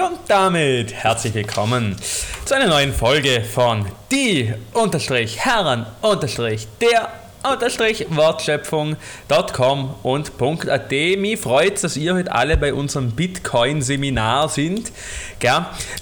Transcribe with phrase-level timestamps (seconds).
[0.00, 1.96] Und damit herzlich willkommen
[2.46, 10.32] zu einer neuen Folge von Die Unterstrich Herren Unterstrich der Unterstrich Wortschöpfung.com und
[10.70, 10.90] .at.
[10.90, 14.90] Mich freut dass ihr heute alle bei unserem Bitcoin-Seminar sind.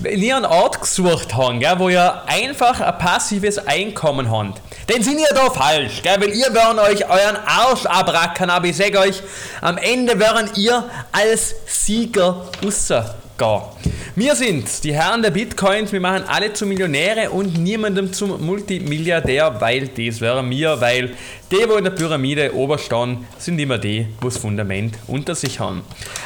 [0.01, 4.61] Weil ihr einen Ort gesucht habt, wo ihr einfach ein passives Einkommen habt.
[4.87, 8.99] Dann sind ihr da falsch, weil ihr werden euch euren Arsch abrackern, aber ich sage
[9.01, 9.23] euch,
[9.61, 13.92] am Ende werden ihr als Sieger rausgehen.
[14.15, 19.59] Wir sind die Herren der Bitcoins, wir machen alle zu Millionäre und niemandem zum Multimilliardär,
[19.59, 21.15] weil das wären wir, weil
[21.51, 25.81] die, wo in der Pyramide oberstehen, sind immer die, wo das Fundament unter sich haben.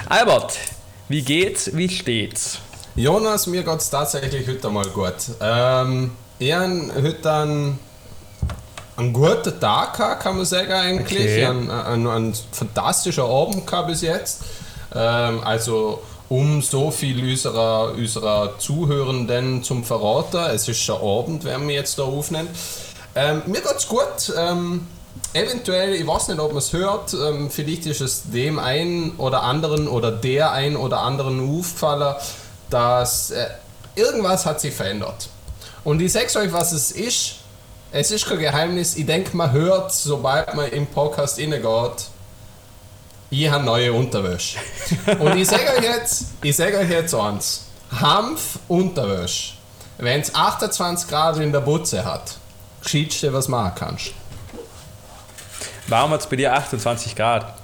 [0.09, 0.59] Albert,
[1.09, 2.59] wie geht's, wie steht's?
[2.97, 5.15] Jonas, mir geht's tatsächlich heute mal gut.
[5.41, 7.79] Ähm, ich habe heute einen,
[8.97, 11.21] einen guten Tag gehabt, kann man sagen eigentlich.
[11.21, 11.45] Okay.
[11.45, 14.43] Ein, ein, ein fantastischer Abend gehabt bis jetzt.
[14.93, 20.39] Ähm, also um so viel unserer, unserer Zuhörenden zum Verraten.
[20.51, 22.49] Es ist schon Abend, wenn wir jetzt da aufnehmen.
[23.15, 24.35] Ähm, mir geht's gut.
[24.37, 24.87] Ähm,
[25.33, 29.43] eventuell, ich weiß nicht, ob man es hört, ähm, vielleicht ist es dem einen oder
[29.43, 32.15] anderen oder der ein oder anderen aufgefallen,
[32.71, 33.47] dass äh,
[33.95, 35.29] irgendwas hat sich verändert.
[35.85, 37.37] Und ich sag's euch, was es ist.
[37.93, 38.97] Es ist kein Geheimnis.
[38.97, 42.09] Ich denke, man hört, sobald man im Podcast reingeht,
[43.31, 44.59] ich habe neue Unterwäsche.
[45.19, 47.67] Und ich sage euch jetzt, ich sage euch jetzt eins.
[47.91, 49.55] Hanf Unterwäsche.
[49.99, 52.37] Wenn es 28 Grad in der Butze hat,
[52.83, 54.13] geschiedste was machen kannst.
[55.89, 57.55] Warum hat es bei dir 28 Grad?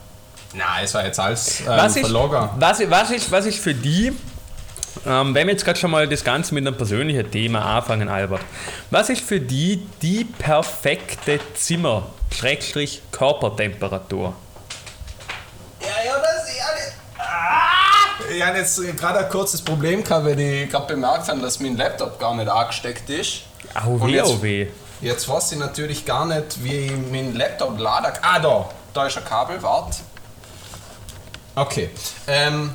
[0.55, 4.13] Nein, es war jetzt alles ähm, Was ist, was, was, ist, was ist für die,
[5.07, 8.43] ähm, wenn wir jetzt gerade schon mal das Ganze mit einem persönlichen Thema anfangen, Albert,
[8.91, 14.35] was ist für die die perfekte Zimmer, Schrägstrich Körpertemperatur?
[15.81, 16.93] Ja, ja, das ist ja nicht.
[17.19, 18.22] Ah!
[18.35, 21.77] Ich habe jetzt gerade ein kurzes Problem gehabt, weil ich gerade bemerkt habe, dass mein
[21.77, 23.43] Laptop gar nicht angesteckt ist.
[23.75, 24.69] Au weh, jetzt- au weh.
[25.01, 28.23] Jetzt weiß ich natürlich gar nicht, wie ich meinen Laptop laden kann.
[28.23, 28.69] Ah, da.
[28.95, 29.97] Da ist ein Kabel, wart.
[31.55, 31.91] Okay.
[32.27, 32.75] Ähm,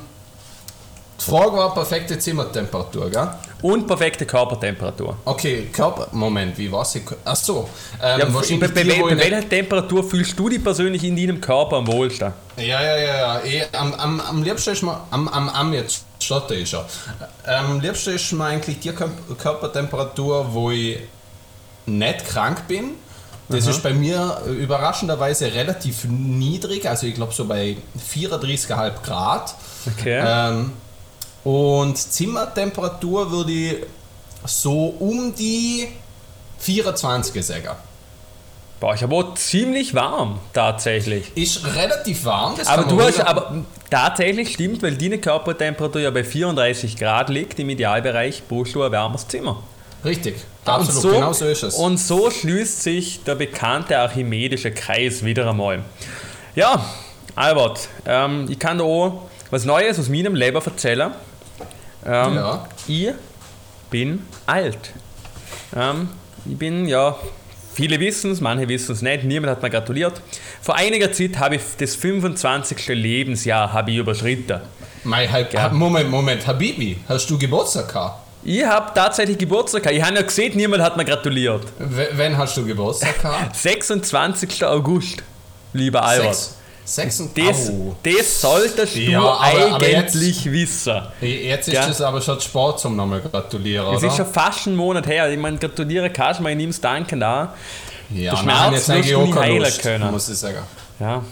[1.20, 3.28] die Frage war perfekte Zimmertemperatur, gell?
[3.62, 5.16] Und perfekte Körpertemperatur.
[5.24, 6.08] Okay, Körper.
[6.12, 6.96] Moment, wie war's?
[7.24, 7.68] Ach so.
[8.02, 11.78] Ähm, Ja, bei, bei, bei, ich welcher Temperatur fühlst du dich persönlich in deinem Körper
[11.78, 12.32] am wohlsten?
[12.56, 13.40] Ja, ja, ja, ja.
[13.44, 16.84] Eh, am, am, am liebsten ist mir, am, am, am jetzt stotter ich schon.
[17.44, 20.98] Am liebsten ist mir eigentlich die Kör- Körpertemperatur, wo ich
[21.86, 22.90] nicht krank bin.
[23.50, 27.78] Das ist bei mir überraschenderweise relativ niedrig, also ich glaube so bei
[28.14, 29.54] 34,5 Grad.
[29.98, 30.22] Okay.
[30.22, 30.72] Ähm,
[31.48, 33.76] und Zimmertemperatur würde ich
[34.44, 35.88] so um die
[36.58, 37.70] 24 sagen.
[38.78, 41.34] Boah, ich habe auch ziemlich warm, tatsächlich.
[41.34, 42.54] Ist relativ warm.
[42.58, 47.58] Das Aber du hast, aber tatsächlich stimmt, weil deine Körpertemperatur ja bei 34 Grad liegt,
[47.58, 49.62] im Idealbereich brauchst du ein wärmes Zimmer.
[50.04, 50.36] Richtig,
[50.66, 51.74] Und absolut, so, genau so ist es.
[51.76, 55.82] Und so schließt sich der bekannte archimedische Kreis wieder einmal.
[56.54, 56.84] Ja,
[57.34, 61.10] Albert, ähm, ich kann da auch was Neues aus meinem Leben erzählen.
[62.06, 62.66] Ähm, Ja.
[62.86, 63.12] Ich
[63.90, 64.92] bin alt.
[65.76, 66.08] Ähm,
[66.46, 67.16] ich bin, ja,
[67.74, 70.20] viele wissen es, manche wissen es nicht, niemand hat mir gratuliert.
[70.62, 72.88] Vor einiger Zeit habe ich das 25.
[72.88, 74.60] Lebensjahr habe ich überschritten.
[75.04, 75.68] Mein, halt, Ja.
[75.70, 78.24] Moment, Moment, Habibi, hast du Geburtstag gehabt?
[78.44, 79.96] Ich habe tatsächlich Geburtstag gehabt.
[79.96, 81.62] Ich habe ja gesehen, niemand hat mir gratuliert.
[81.78, 83.56] W wann hast du Geburtstag gehabt?
[83.56, 84.64] 26.
[84.64, 85.22] August,
[85.72, 86.34] lieber Albert.
[86.34, 86.56] Sechs,
[86.94, 87.96] sechs und Das, Au.
[88.02, 89.40] das solltest du Ja, aber-
[89.74, 91.00] aber eigentlich wissen.
[91.20, 91.88] Jetzt ist Ja.
[91.88, 94.08] es aber schon Sport zum nochmal gratulieren, Es oder?
[94.08, 95.30] ist schon fast ein Monat her.
[95.30, 97.54] Ich meine, gratuliere kannst du mir, ich nehme es danken da.
[98.10, 100.10] ja, der Schmerz jetzt eigentlich wirst du keine heilen Lust, können.
[100.10, 100.58] muss ich sagen.
[100.98, 101.22] Ja.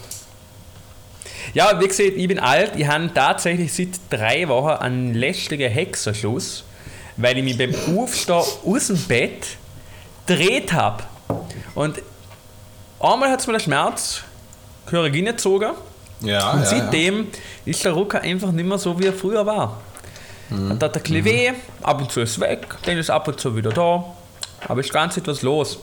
[1.54, 2.72] Ja, wie gesagt, ich bin alt.
[2.76, 6.64] Ich habe tatsächlich seit drei Wochen einen lästigen Hexenschuss,
[7.16, 9.46] weil ich mich beim Aufstehen aus dem Bett
[10.26, 11.04] gedreht habe.
[11.74, 12.02] Und
[13.00, 14.22] einmal hat es mir der Schmerz
[14.88, 15.72] Chirurgie gezogen.
[16.20, 17.28] Ja, Und ja, seitdem
[17.64, 19.80] ist der Rucker einfach nicht mehr so, wie er früher war.
[20.48, 21.52] Dann hat er ein bisschen weh,
[21.82, 24.04] ab und zu ist es weg, dann ist ab und zu wieder da.
[24.68, 25.78] Aber ist ganz etwas los.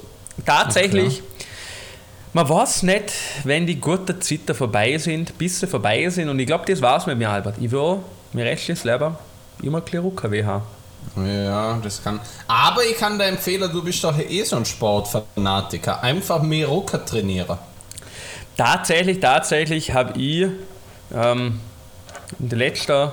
[0.46, 1.22] Tatsächlich,
[2.32, 3.14] man weiß nicht,
[3.44, 6.30] wenn die guten Zeiten vorbei sind, bis sie vorbei sind.
[6.30, 7.56] Und ich glaube, das war's mit mir, Albert.
[7.60, 7.98] Ich will
[8.32, 9.16] mein restliches Leben
[9.62, 10.64] immer ein bisschen Rucker haben.
[11.18, 11.24] ja.
[11.24, 12.20] ja, das kann.
[12.48, 16.02] Aber ich kann dir empfehlen, du bist doch eh so ein Sportfanatiker.
[16.02, 17.58] Einfach mehr Rucker trainieren.
[18.58, 20.48] Tatsächlich, tatsächlich habe ich
[21.14, 21.60] ähm,
[22.40, 23.12] in den letzten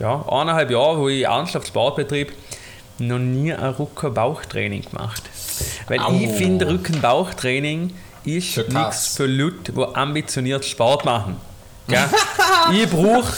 [0.00, 2.32] ja, eineinhalb Jahren, wo ich ernsthaft Sport betrieb,
[2.98, 5.22] noch nie ein Rücken-Bauchtraining gemacht.
[5.88, 6.12] Weil Au.
[6.12, 11.36] ich finde, Rücken-Bauchtraining ist nichts für Leute, die ambitioniert Sport machen.
[11.88, 12.04] Gell?
[12.72, 13.32] ich brauche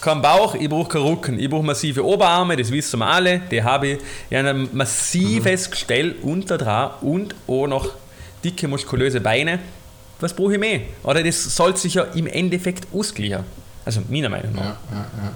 [0.00, 1.38] keinen Bauch, ich brauche keinen Rücken.
[1.38, 3.98] Ich brauche massive Oberarme, das wissen wir alle, die habe ich.
[4.30, 7.88] Ich habe ein massives Gestell unter dran und auch noch
[8.44, 9.58] dicke, muskulöse Beine.
[10.20, 10.80] Was brauche ich mehr?
[11.02, 13.44] Oder das soll sich ja im Endeffekt ausgleichen.
[13.84, 14.62] Also meiner Meinung nach.
[14.64, 15.32] Ja, ja, ja.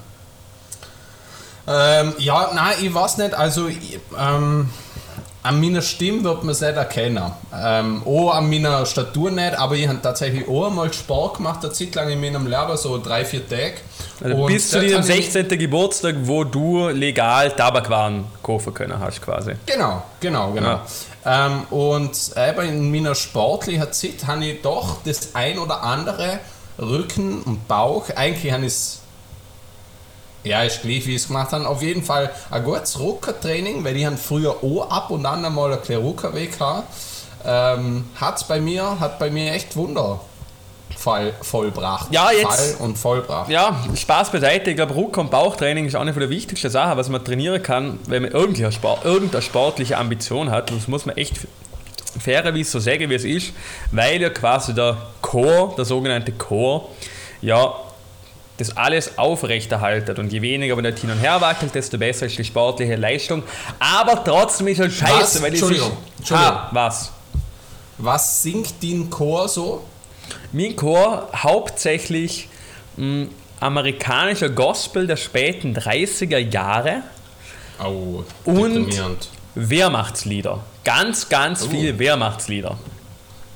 [2.01, 4.71] Ähm, ja, nein, ich weiß nicht, also ich, ähm,
[5.43, 7.31] an meiner Stimme wird man es nicht erkennen.
[7.55, 11.73] Ähm, auch an meiner Statur nicht, aber ich habe tatsächlich auch einmal Sport gemacht, eine
[11.73, 13.75] Zeit lang in meinem Leben, so drei, vier Tage.
[14.23, 15.49] Also Und bis zu deinem ich- 16.
[15.59, 19.53] Geburtstag, wo du legal Tabakwaren kaufen können hast, quasi.
[19.67, 20.81] Genau, genau, genau.
[21.25, 26.41] Ähm, und eben in meiner sportlichen Zeit habe ich doch das ein oder andere
[26.79, 28.09] Rücken und Bauch.
[28.15, 29.01] Eigentlich habe ich es.
[30.43, 31.69] Ja, ist gleich, wie ich es gemacht habe.
[31.69, 35.83] Auf jeden Fall ein gutes Ruckertraining, weil ich früher auch ab und an einmal einen
[35.83, 36.89] kleinen Ruckerweg gehabt.
[37.45, 40.21] Ähm, hat's bei mir, hat bei mir echt Wunder
[41.01, 42.13] voll, vollbracht.
[42.13, 43.49] Ja, jetzt- Fall und vollbracht.
[43.51, 44.71] Ja, Spaß beiseite.
[44.71, 47.99] Ich glaube, Ruck- und Bauchtraining ist eine von der wichtigsten Sachen, was man trainieren kann,
[48.07, 50.71] wenn man irgendeine, Sport, irgendeine sportliche Ambition hat.
[50.71, 51.35] Das muss man echt
[52.19, 53.53] fairerweise so sagen, wie es ist,
[53.93, 56.87] weil ja quasi der Core, der sogenannte Core,
[57.41, 57.73] ja,
[58.59, 60.19] das alles aufrechterhaltet.
[60.19, 63.43] Und je weniger man dort hin und her wackelt, desto besser ist die sportliche Leistung.
[63.79, 65.43] Aber trotzdem ist halt scheiße, Was?
[65.43, 65.63] weil es ist.
[65.63, 66.53] Entschuldigung, Entschuldigung.
[66.53, 67.11] Ah, was?
[67.97, 69.85] Was singt dein Chor so?
[70.53, 72.49] Mein Chor hauptsächlich
[72.97, 73.27] mh,
[73.61, 77.03] amerikanischer Gospel der späten 30er Jahre,
[77.83, 79.29] Oh, Und-.
[79.55, 80.61] Wehrmachtslieder.
[80.85, 82.79] Ganz, ganz viel Wehrmachtslieder.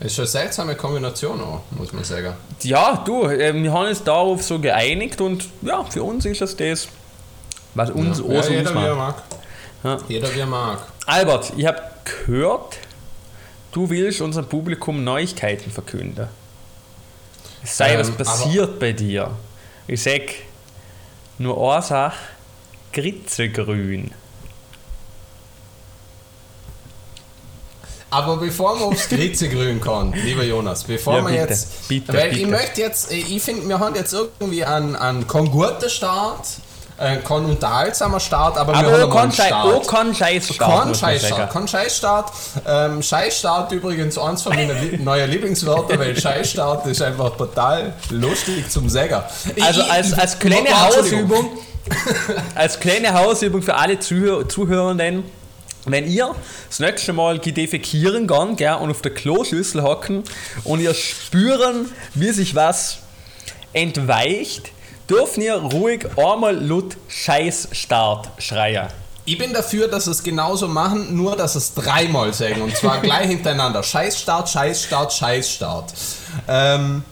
[0.01, 2.35] Das ist schon eine seltsame Kombination auch, muss man sagen.
[2.63, 6.57] Ja, du, äh, wir haben uns darauf so geeinigt und ja, für uns ist es
[6.57, 6.89] das,
[7.75, 9.23] was uns ja, auch so jeder wie er mag.
[9.85, 9.99] Ja.
[10.09, 10.79] Jeder wie er mag.
[11.07, 12.79] Albert, ich habe gehört,
[13.73, 16.29] du willst unserem Publikum Neuigkeiten verkünden.
[17.65, 19.31] Es sei Ähm, was passiert bei dir.
[19.87, 20.23] Ich sag
[21.39, 22.13] nur Ursache,
[22.93, 24.11] Gritzegrün.
[28.11, 31.89] Aber bevor wir aufs Gritzegrün kommen, lieber Jonas, bevor Ja, wir bitte, jetzt.
[31.89, 32.51] bitte, weil ich bitte.
[32.51, 36.47] möchte jetzt, ich finde, wir haben jetzt irgendwie einen, einen keinen guten Start,
[36.97, 39.67] einen keinen unterhaltsamer Start, aber, wir Aber haben auch mal einen kein Schei- Start.
[39.67, 40.83] auch kein Scheißstart.
[40.85, 42.33] Kein Scheißstart, kein Scheißstart.
[42.67, 48.71] Ähm, Scheißstart übrigens eins von meinen Lie neuen Lieblingswörtern, weil Scheißstart ist einfach total lustig
[48.71, 49.29] zum Säger.
[49.61, 50.71] Also als, als kleine.
[50.81, 51.51] Hausübung,
[52.55, 55.25] als kleine Hausübung für alle Zuhör Zuhörenden,
[55.87, 56.35] wenn ihr
[56.69, 60.23] das nächste Mal defekieren gehen gell, und auf der Kloschüssel hocken
[60.63, 62.99] und ihr spüren, wie sich was
[63.73, 64.71] entweicht,
[65.09, 68.89] dürfen ihr ruhig einmal laut Scheißstart schreien.
[69.27, 73.29] Ich bin dafür, dass es genauso machen, nur dass es dreimal sagen und zwar gleich
[73.29, 73.83] hintereinander.
[73.83, 75.95] Scheißstart, Scheißstart, Scheißstart.
[76.47, 77.03] Ähm,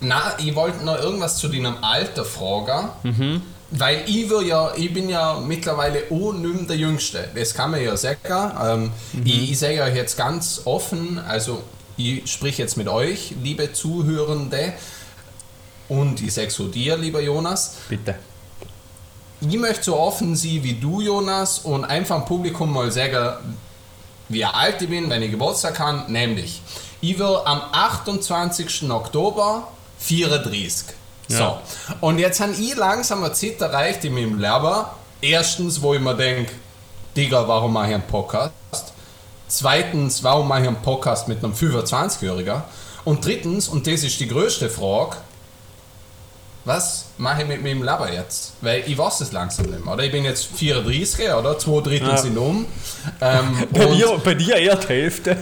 [0.00, 3.40] na, ich wollte noch irgendwas zu deinem Alter fragen.
[3.72, 7.28] Weil ich, will ja, ich bin ja mittlerweile mehr der Jüngste.
[7.34, 8.18] Das kann man ja sagen.
[8.64, 8.92] Ähm,
[9.24, 11.62] Ich, ich sage euch jetzt ganz offen, also
[11.96, 14.74] ich sprich jetzt mit euch, liebe Zuhörende,
[15.88, 18.16] und ich sage so dir, lieber Jonas, Bitte.
[19.40, 23.36] ich möchte so offen sein wie du, Jonas, und einfach im Publikum mal sagen,
[24.28, 26.60] wie alt ich bin, wenn ich Geburtstag habe, nämlich,
[27.00, 28.90] ich will am 28.
[28.90, 30.94] Oktober 34.
[31.28, 31.34] So.
[31.34, 31.62] Ja.
[32.00, 34.84] Und jetzt habe ich langsam eine Zeit erreicht in meinem Leben.
[35.20, 36.52] Erstens, wo ich mir denke,
[37.16, 38.52] Digga, warum mache ich einen Podcast?
[39.48, 42.62] Zweitens, warum mache ich einen Podcast mit einem 25-Jähriger?
[43.04, 45.16] Und drittens, und das ist die größte Frage,
[46.66, 48.52] was mache ich mit meinem Leben jetzt?
[48.60, 50.02] Weil ich weiß es langsam nicht mehr, oder?
[50.04, 51.58] Ich bin jetzt 34, oder?
[51.58, 52.16] Zwei Drittel Ja.
[52.18, 52.66] sind um.
[53.20, 55.36] Ähm, Bei, dir, bei dir eher die Hälfte.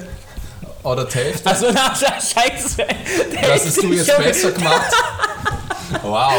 [0.82, 1.48] oder die Hälfte.
[1.48, 2.76] Also, na, scheiße.
[2.76, 4.92] Der Das hast du jetzt besser gemacht.
[6.02, 6.32] Wow,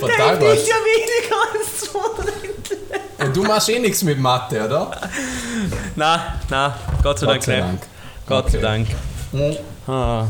[0.00, 0.48] total gut.
[0.54, 3.26] ist ja weniger als zwei Drittel.
[3.26, 4.90] Und du machst eh nichts mit Mathe, oder?
[5.96, 7.38] Na, na, Gott sei Dank.
[7.40, 7.58] Gott sei.
[7.60, 7.80] Dank.
[8.26, 8.86] Gott sei Okay.
[9.32, 9.58] Dank.
[9.86, 10.26] Ah.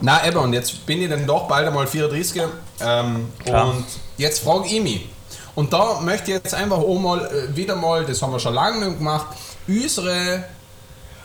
[0.00, 2.42] Na, eben, und jetzt bin ich dann doch bald einmal 34.
[2.80, 5.08] Ähm, und jetzt frage ich mich.
[5.54, 8.54] Und da möchte ich jetzt einfach auch mal äh, wieder mal, das haben wir schon
[8.54, 9.26] lange nicht gemacht,
[9.66, 10.44] unsere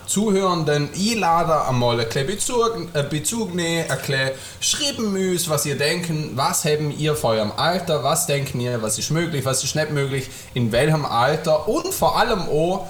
[0.06, 4.30] Zuhörenden einladen, einmal ein bisschen Bezug, äh, Bezug nehmen, ein bisschen
[4.60, 8.98] schreiben uns, was ihr denken, was haben ihr vor eurem Alter, was denken ihr, was
[8.98, 11.68] ist möglich, was ist nicht möglich, in welchem Alter.
[11.68, 12.88] Und vor allem auch,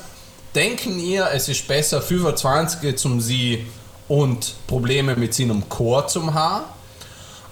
[0.55, 3.67] denken ihr, es ist besser 25 zum sie
[4.09, 6.65] und Probleme mit seinem Chor zum haben?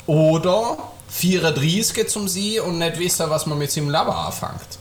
[0.06, 0.78] Oder
[1.10, 4.78] 34 zum sie und nicht wissen, was man mit seinem Leben anfängt.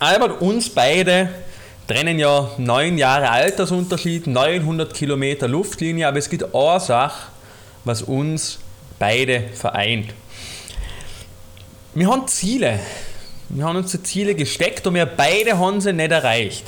[0.00, 1.30] Albert, uns beide
[1.86, 7.28] trennen ja neun Jahre Altersunterschied, 900 Kilometer Luftlinie, aber es gibt eine Sache,
[7.84, 8.58] was uns
[8.98, 10.12] beide vereint.
[11.94, 12.80] Wir haben Ziele.
[13.48, 16.64] Wir haben uns Ziele gesteckt und wir beide haben sie nicht erreicht.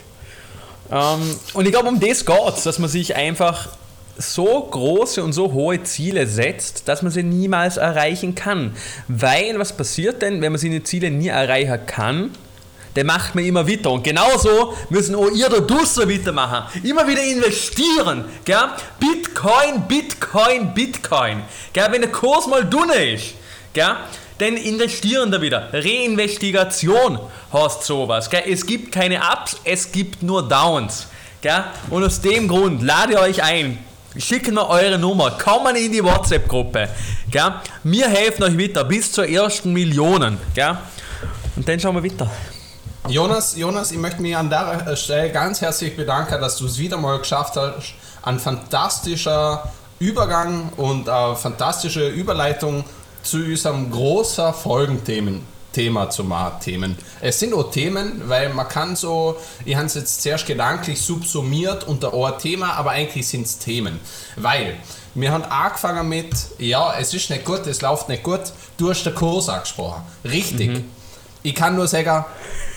[0.92, 3.68] Ähm, und ich glaube, um das geht dass man sich einfach
[4.16, 8.76] so große und so hohe Ziele setzt, dass man sie niemals erreichen kann.
[9.08, 12.30] Weil, was passiert denn, wenn man seine Ziele nie erreichen kann?
[12.96, 13.90] Der macht man immer weiter.
[13.90, 16.80] Und genauso müssen auch ihr da draußen weitermachen.
[16.84, 18.24] Immer wieder investieren.
[18.44, 18.56] Gell?
[19.00, 21.42] Bitcoin, Bitcoin, Bitcoin.
[21.72, 21.86] Gell?
[21.90, 23.34] Wenn der Kurs mal dünn ist,
[23.72, 23.96] gell?
[24.38, 25.70] dann investieren da wieder.
[25.72, 27.18] Reinvestigation
[27.52, 28.30] heißt sowas.
[28.30, 28.44] Gell?
[28.48, 31.08] Es gibt keine Ups, es gibt nur Downs.
[31.40, 31.64] Gell?
[31.90, 33.78] Und aus dem Grund lade ich euch ein.
[34.16, 36.88] Schicken wir eure Nummer, kommen in die WhatsApp-Gruppe.
[37.82, 40.38] Wir helfen euch weiter bis zur ersten Millionen.
[40.54, 40.76] Gell?
[41.56, 42.30] Und dann schauen wir weiter.
[43.08, 46.96] Jonas, Jonas, ich möchte mich an der Stelle ganz herzlich bedanken, dass du es wieder
[46.96, 47.94] mal geschafft hast.
[48.22, 52.84] Ein fantastischer Übergang und eine fantastische Überleitung
[53.22, 55.53] zu unserem großen Folgenthemen.
[55.74, 56.96] Thema zu machen, Themen.
[57.20, 61.86] Es sind auch Themen, weil man kann so, ich habe es jetzt zuerst gedanklich subsumiert
[61.86, 64.00] unter ein Thema, aber eigentlich sind es Themen.
[64.36, 64.76] Weil
[65.14, 68.40] wir haben angefangen mit, ja, es ist nicht gut, es läuft nicht gut,
[68.76, 70.02] du hast den Kurs angesprochen.
[70.24, 70.70] Richtig.
[70.70, 70.84] Mhm.
[71.42, 72.24] Ich kann nur sagen,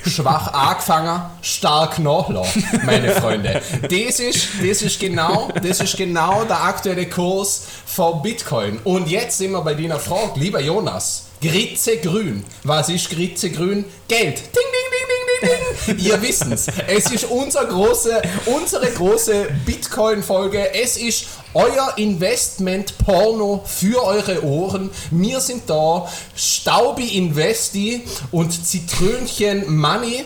[0.05, 3.61] schwach angefangen, stark nachlassen, meine Freunde.
[3.83, 8.79] Das ist, das, ist genau, das ist genau der aktuelle Kurs von Bitcoin.
[8.83, 11.26] Und jetzt sind wir bei deiner Frage, lieber Jonas.
[11.41, 12.43] Gritzegrün.
[12.63, 13.85] Was ist Gritzegrün?
[14.07, 14.37] Geld.
[14.37, 15.49] Ding, ding, ding, ding,
[15.85, 16.05] ding, ding.
[16.05, 16.65] Ihr wissen's.
[16.87, 20.73] Es ist unser große, unsere große Bitcoin-Folge.
[20.73, 24.89] Es ist euer Investment-Porno für eure Ohren.
[25.11, 26.11] Wir sind da.
[26.35, 30.25] Staubi Investi und Zitrönchen Money.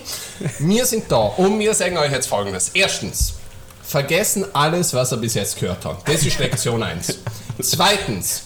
[0.60, 1.18] Wir sind da.
[1.18, 2.72] Und wir sagen euch jetzt folgendes.
[2.74, 3.34] Erstens.
[3.84, 6.08] Vergessen alles, was ihr bis jetzt gehört habt.
[6.08, 7.20] Das ist Lektion 1.
[7.62, 8.44] Zweitens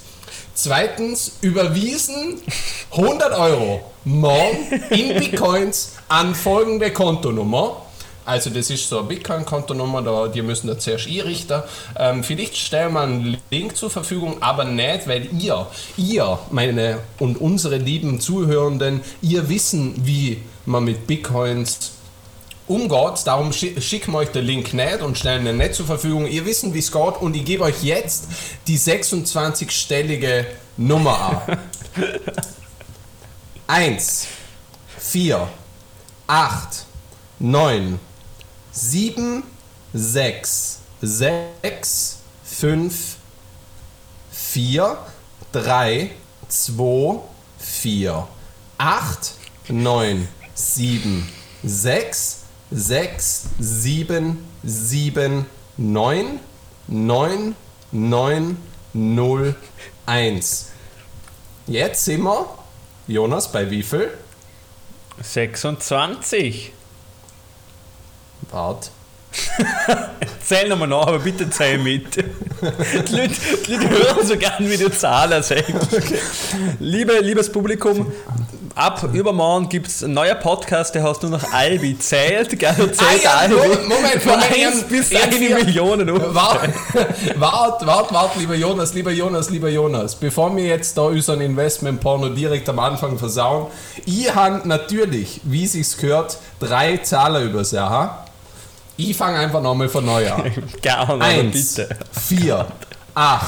[0.55, 2.41] Zweitens überwiesen
[2.91, 7.81] 100 Euro morgen in Bitcoins an folgende Kontonummer.
[8.23, 11.61] Also das ist so eine Bitcoin-Kontonummer, da, die müssen da zuerst einrichten.
[11.99, 17.39] Ähm, vielleicht stellen wir einen Link zur Verfügung, aber nicht, weil ihr, ihr, meine und
[17.41, 21.94] unsere lieben Zuhörenden, ihr wissen, wie man mit Bitcoins
[22.67, 23.25] umgeht.
[23.25, 26.27] Darum schicken wir euch den Link nicht und stellen ihn nicht zur Verfügung.
[26.27, 28.27] Ihr wisst, wie es geht und ich gebe euch jetzt
[28.67, 30.45] die 26-stellige
[30.77, 31.57] Nummer an.
[33.67, 34.27] 1,
[34.99, 35.47] 4,
[36.27, 36.85] 8,
[37.39, 37.99] 9,
[38.71, 39.43] 7,
[39.93, 43.15] 6, 6, 5,
[44.31, 44.97] 4,
[45.51, 46.11] 3,
[46.47, 47.19] 2,
[47.57, 48.27] 4,
[48.77, 49.33] 8,
[49.69, 51.29] 9, 7,
[51.63, 52.34] 6,
[52.71, 55.45] 6, 7, 7,
[55.77, 56.39] 9,
[56.87, 57.55] 9,
[57.91, 58.57] 9,
[58.93, 59.55] 0,
[60.05, 60.71] 1.
[61.67, 62.47] Jetzt sind wir,
[63.07, 64.11] Jonas, bei wie viel?
[65.21, 66.71] 26.
[68.51, 68.91] Wart.
[70.45, 72.15] zähl nochmal nach, aber bitte zähl mit.
[72.15, 73.33] Die Leute,
[73.67, 75.73] die Leute hören so gern, wie du Zahlen sagst.
[75.91, 76.19] Okay.
[76.79, 78.11] Liebe, liebes Publikum,
[78.75, 81.97] ab übermorgen gibt es einen neuen Podcast, der heißt nur noch Albi.
[81.97, 82.75] Zählt, gell?
[82.75, 83.55] Zählt ah, ja, Albi.
[83.55, 84.53] Moment, Von Moment.
[84.53, 86.35] 1 bis eine Million.
[86.35, 86.69] Wart,
[87.35, 90.15] wart, wart, wart, lieber Jonas, lieber Jonas, lieber Jonas.
[90.15, 93.67] Bevor wir jetzt da unseren Investment-Porno direkt am Anfang versauen,
[94.05, 98.09] ich habe natürlich, wie es sich gehört, drei Zahlen übersehen.
[98.97, 100.51] Ich fange einfach nochmal von neu an.
[100.81, 101.97] Gerne, Eins, bitte.
[102.27, 102.65] 4,
[103.13, 103.45] 8,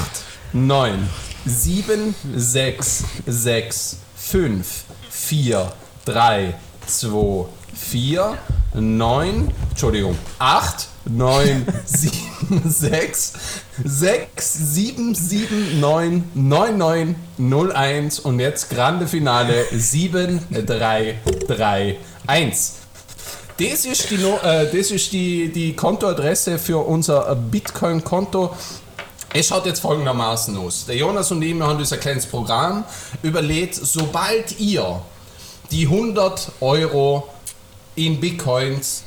[0.53, 1.09] 9,
[1.45, 4.83] 7, 6, 6, 5,
[5.17, 5.71] 4,
[6.05, 6.53] 3,
[6.85, 8.37] 2, 4,
[8.73, 13.33] 9, Entschuldigung, 8, 9, 7, 6,
[13.83, 21.15] 6, 7, 7, 9, 9, 9, 0, 1 und jetzt Grande Finale 7, 3,
[21.47, 21.97] 3,
[22.27, 22.73] 1.
[23.59, 28.55] Das ist die, äh, das ist die, die Kontoadresse für unser Bitcoin-Konto.
[29.33, 30.85] Es schaut jetzt folgendermaßen aus.
[30.85, 32.83] Der Jonas und ich wir haben ein kleines Programm
[33.21, 35.01] überlegt, sobald ihr
[35.69, 37.27] die 100 Euro
[37.95, 39.03] in Bitcoins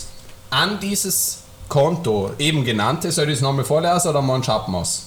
[0.50, 5.06] an dieses Konto eben genannte, soll ich es nochmal vorlesen oder man schaffen wir es?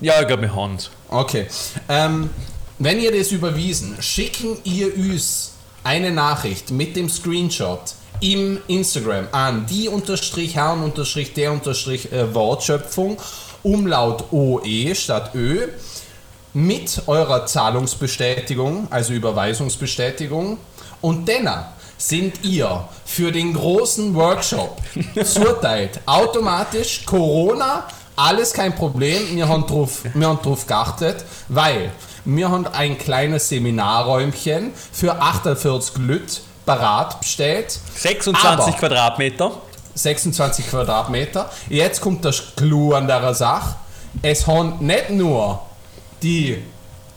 [0.00, 1.46] Ja, ich glaube, wir haben Okay.
[1.88, 2.30] Ähm,
[2.78, 5.52] wenn ihr das überwiesen, schicken ihr uns
[5.84, 12.34] eine Nachricht mit dem Screenshot im Instagram an die unterstrich Herrn unterstrich der unterstrich äh,
[12.34, 13.18] Wortschöpfung
[13.62, 15.68] Umlaut OE statt Ö
[16.52, 20.58] mit eurer Zahlungsbestätigung, also Überweisungsbestätigung
[21.00, 21.64] und dann
[21.96, 24.78] sind ihr für den großen Workshop
[25.24, 27.84] zurzeit automatisch Corona,
[28.16, 31.92] alles kein Problem, wir haben drauf, wir haben drauf geachtet, weil
[32.24, 37.78] wir haben ein kleines Seminarräumchen für 48 Lüt parat bestellt.
[37.94, 39.52] 26 Aber- Quadratmeter.
[40.02, 41.50] 26 Quadratmeter.
[41.68, 43.76] Jetzt kommt der Clou an der Sache.
[44.22, 45.60] Es haben nicht nur
[46.22, 46.62] die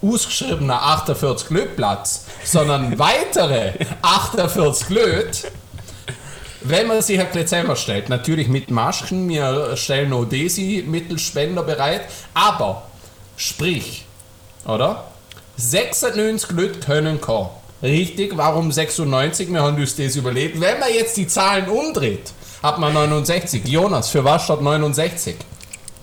[0.01, 5.51] ausgeschriebene 48 Glüt Platz, sondern weitere 48 Glüt.
[6.61, 12.83] Wenn man sich ein selber stellt, natürlich mit Masken, wir stellen auch Desi-Mittelspender bereit, aber
[13.35, 14.05] sprich,
[14.65, 15.03] oder?
[15.57, 17.49] 96 Leute können kommen.
[17.81, 19.51] Richtig, warum 96?
[19.51, 20.59] Wir haben uns das überlegt.
[20.61, 22.31] Wenn man jetzt die Zahlen umdreht,
[22.63, 23.67] hat man 69.
[23.67, 25.35] Jonas, für was statt 69?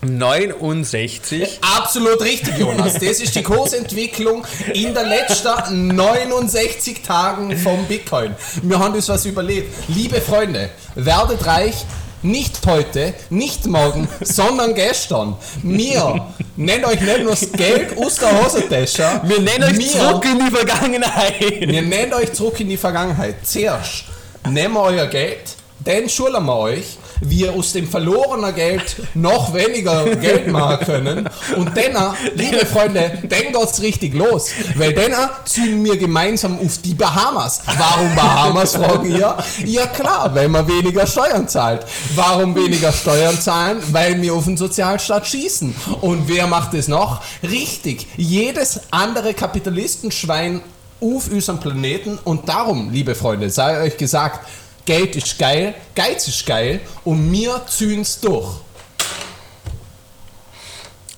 [0.02, 1.58] 69.
[1.76, 2.94] Absolut richtig, Jonas.
[2.94, 8.34] Das ist die Kursentwicklung in der letzten 69 Tagen vom Bitcoin.
[8.62, 9.72] Wir haben uns was überlegt.
[9.88, 11.74] Liebe Freunde, werdet reich.
[12.22, 15.36] Nicht heute, nicht morgen, sondern gestern.
[15.62, 19.22] Wir nennen euch nicht nur das Geld aus der Hosentasche.
[19.24, 21.40] Wir nennen euch wir- zurück in die Vergangenheit.
[21.40, 23.36] wir nennen euch zurück in die Vergangenheit.
[23.46, 24.04] Zuerst
[24.46, 25.38] nehmen wir euer Geld,
[25.84, 31.28] dann schulen wir euch, wie ihr aus dem verlorenen Geld noch weniger Geld machen können.
[31.56, 34.50] Und dann, liebe Freunde, dann geht's richtig los.
[34.76, 35.12] Weil dann
[35.44, 37.62] ziehen wir gemeinsam auf die Bahamas.
[37.66, 39.36] Warum Bahamas, fragen ihr?
[39.64, 41.84] Ja klar, weil man weniger Steuern zahlt.
[42.14, 43.78] Warum weniger Steuern zahlen?
[43.92, 45.74] Weil wir auf den Sozialstaat schießen.
[46.00, 47.22] Und wer macht es noch?
[47.42, 50.62] Richtig, jedes andere Kapitalistenschwein
[51.00, 54.46] auf unserem Planeten und darum, liebe Freunde, sei euch gesagt,
[54.90, 58.56] Geld ist geil, Geiz ist geil und wir ziehen's durch.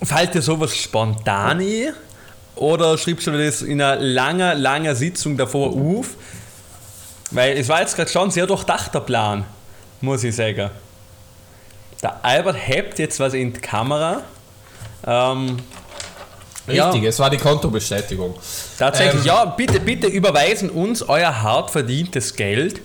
[0.02, 1.95] Fällt dir sowas spontan ein?
[2.55, 6.09] Oder schreibst du das in einer langen, langen Sitzung davor auf?
[7.31, 9.47] Weil es war jetzt gerade schon ein sehr durchdachter Plan,
[10.02, 10.69] muss ich sagen.
[12.02, 14.21] Der Albert hebt jetzt was in die Kamera.
[15.06, 15.56] Ähm,
[16.69, 17.08] Richtig, Ja.
[17.08, 18.35] es war die Kontobestätigung.
[18.78, 22.82] Tatsächlich, Ähm, ja, bitte, bitte überweisen uns euer hart verdientes Geld.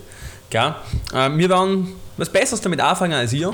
[0.50, 0.76] Gell?
[1.14, 3.54] Ähm, wir werden was Besseres damit anfangen als ihr.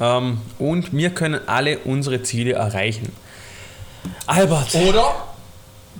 [0.00, 3.12] Ähm, und wir können alle unsere Ziele erreichen.
[4.26, 5.14] Albert, Oder?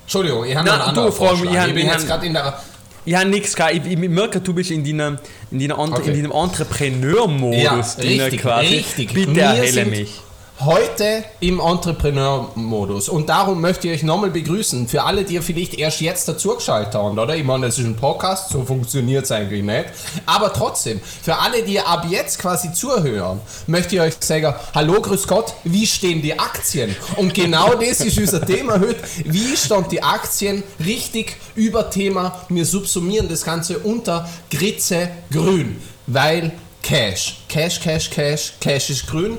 [0.02, 1.50] Entschuldigung, ich habe noch einen anderen Vorschlag.
[1.52, 2.58] ich Ich bin jetzt gerade in der...
[3.04, 3.74] ich habe nichts gehabt.
[3.74, 5.18] Ich, ich merke, du bist in deinem
[5.50, 6.12] in deiner Entre, Okay.
[6.12, 8.66] in deinem Entrepreneur-Modus Ja, richtig, quasi.
[8.76, 9.12] richtig.
[9.14, 10.20] Bitte erhelle mich.
[10.62, 13.08] Heute im Entrepreneur-Modus.
[13.08, 14.88] Und darum möchte ich euch nochmal begrüßen.
[14.88, 17.34] Für alle, die vielleicht erst jetzt dazugeschaltet haben, oder?
[17.34, 19.86] Ich meine, das ist ein Podcast, so funktioniert es eigentlich nicht.
[20.26, 25.26] Aber trotzdem, für alle, die ab jetzt quasi zuhören, möchte ich euch sagen, hallo, grüß
[25.26, 26.94] Gott, wie stehen die Aktien?
[27.16, 29.02] Und genau das ist unser Thema heute.
[29.24, 32.38] Wie stehen die Aktien richtig über Thema?
[32.50, 37.36] Wir subsumieren das Ganze unter Gritze grün, weil Cash.
[37.48, 39.38] Cash, Cash, Cash, Cash ist grün.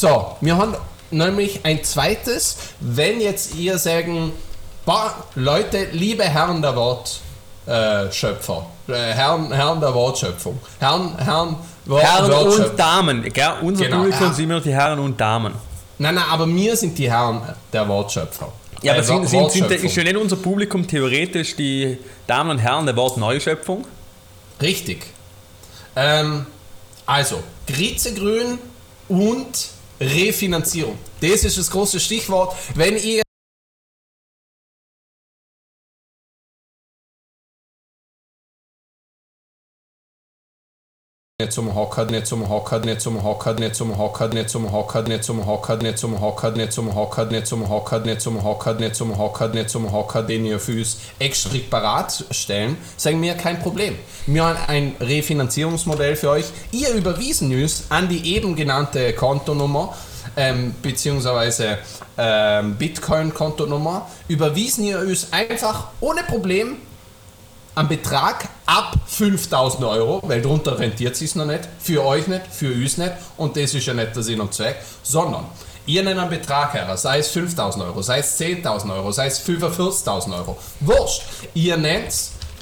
[0.00, 0.76] So, wir haben
[1.10, 4.32] nämlich ein zweites, wenn jetzt ihr sagen,
[4.86, 11.56] boah, Leute, liebe Herren der Wortschöpfer, äh, Herren, Herren der Wortschöpfung, Herren, Herren,
[11.86, 12.70] Wort, Herren Wortschöpfer.
[12.70, 13.22] und Damen.
[13.32, 13.52] Gell?
[13.60, 15.52] Unser Genau, Publikum sind immer noch die Herren und Damen.
[15.98, 18.52] Nein, nein, aber wir sind die Herren der Wortschöpfer.
[18.82, 19.84] Ja, aber Äh, sind, sind, sind, Wortschöpfung.
[19.88, 23.84] ist ja nicht unser Publikum theoretisch die Damen und Herren der Wort Neuschöpfung?
[24.62, 25.06] Richtig.
[25.96, 26.46] Ähm,
[27.04, 28.60] also, Grizegrün
[29.08, 30.98] und Refinanzierung.
[31.20, 32.56] Das ist das große Stichwort.
[32.74, 33.22] Wenn ihr
[41.40, 45.02] nicht zum Hocker, nicht zum Hocker, nicht zum Hocker, nicht zum Hocker, nicht zum Hocker,
[45.04, 48.74] nicht zum Hocker, nicht zum Hocker, nicht zum Hocker, nicht zum Hocker, nicht zum Hocker,
[48.74, 53.60] nicht zum Hocker, nicht zum Hocker, den ihr fürs extra parat stellen, sagen wir kein
[53.60, 53.94] Problem.
[54.26, 56.46] Wir haben ein Refinanzierungsmodell für euch.
[56.72, 59.94] Ihr überwiesen uns an die eben genannte Kontonummer
[60.36, 61.78] ähm, beziehungsweise
[62.16, 64.08] ähm, Bitcoin-Kontonummer.
[64.26, 66.78] Überwiesen ihr uns einfach ohne Problem
[67.78, 72.72] am Betrag ab 5000 Euro, weil darunter rentiert sich noch nicht, für euch nicht, für
[72.72, 75.44] uns nicht und das ist ja nicht der Sinn und Zweck, sondern
[75.86, 79.40] ihr nennt einen Betrag her, sei es 5000 Euro, sei es 10.000 Euro, sei es
[79.46, 81.22] 45.000 Euro, wurscht,
[81.54, 82.12] ihr nennt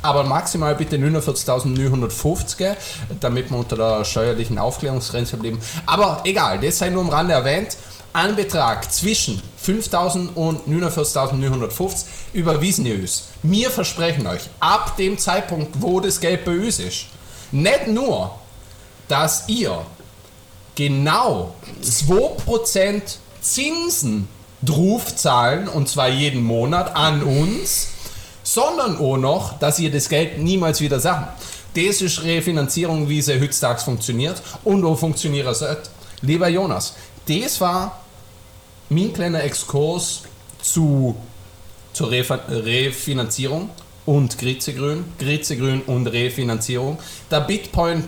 [0.03, 2.77] aber maximal bitte 49.950,
[3.19, 5.59] damit wir unter der steuerlichen Aufklärungsgrenze bleiben.
[5.87, 7.77] Aber egal, das sei nur am Rande erwähnt.
[8.17, 13.25] Ein Betrag zwischen 5.000 und 49.950 überwiesen ihr uns.
[13.43, 17.09] Wir versprechen euch, ab dem Zeitpunkt, wo das Geld bei uns ist,
[17.53, 18.35] nicht nur,
[19.07, 19.85] dass ihr
[20.75, 23.03] genau 2%
[23.43, 24.29] Zinsen
[24.63, 27.89] drauf zahlen, und zwar jeden Monat an uns,
[28.43, 31.29] sondern auch noch, dass ihr das Geld niemals wieder sachen.
[31.75, 35.91] Das ist Refinanzierung, wie sie heutzutage funktioniert und auch funktionieren sollte.
[36.23, 36.95] Lieber Jonas,
[37.29, 38.06] das war
[38.89, 40.23] mein kleiner Exkurs
[40.61, 41.17] zu,
[41.93, 43.71] zur Refa Refinanzierung
[44.05, 46.99] und Grizegrün, Grizegrün und Refinanzierung.
[47.31, 48.05] Der Bitcoin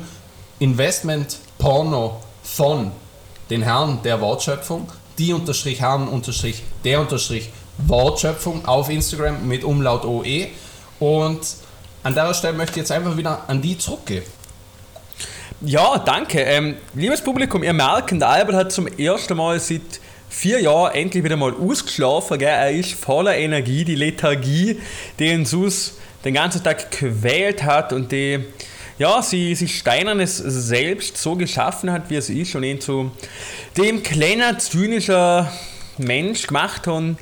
[0.61, 2.93] Investment Porno von
[3.51, 4.89] den Herren der Wortschöpfung,
[5.19, 10.49] die unterstrich Herren unterstrich der unterstrich Wortschöpfung auf Instagram mit Umlaut OE
[10.99, 11.41] und
[12.03, 14.27] an der Stelle möchte ich jetzt einfach wieder an die zurückgeben.
[15.61, 16.41] Ja, danke.
[16.41, 21.25] Ähm, liebes Publikum, ihr merkt, der Albert hat zum ersten Mal seit vier Jahren endlich
[21.25, 22.39] wieder mal ausgeschlafen.
[22.39, 22.49] Gell?
[22.49, 24.81] Er ist voller Energie, die Lethargie,
[25.19, 28.45] die ihn sonst den ganzen Tag quält hat und die
[28.99, 33.13] ja, sie, sie Steinernes selbst so geschaffen hat, wie es ist und ihn zu
[33.77, 35.47] dem kleinen, zynischen
[35.99, 37.17] Mensch gemacht hat,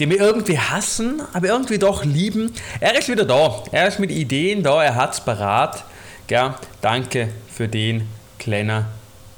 [0.00, 2.54] den wir irgendwie hassen, aber irgendwie doch lieben.
[2.80, 3.62] Er ist wieder da.
[3.72, 5.84] Er ist mit Ideen da, er hat es parat.
[6.26, 6.54] Gell?
[6.80, 8.86] Danke für den kleinen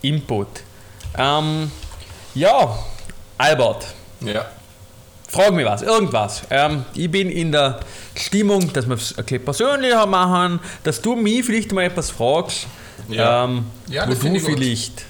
[0.02, 0.48] Input.
[1.18, 1.70] Ähm,
[2.34, 2.78] ja,
[3.38, 3.86] Albert.
[4.20, 4.44] Ja.
[5.28, 6.42] Frag mich was, irgendwas.
[6.50, 7.78] Ähm, ich bin in der
[8.16, 12.66] Stimmung, dass wir es ein bisschen persönlicher machen, dass du mich vielleicht mal etwas fragst,
[13.08, 13.44] Ja.
[13.44, 15.04] ähm, Ja, wo du vielleicht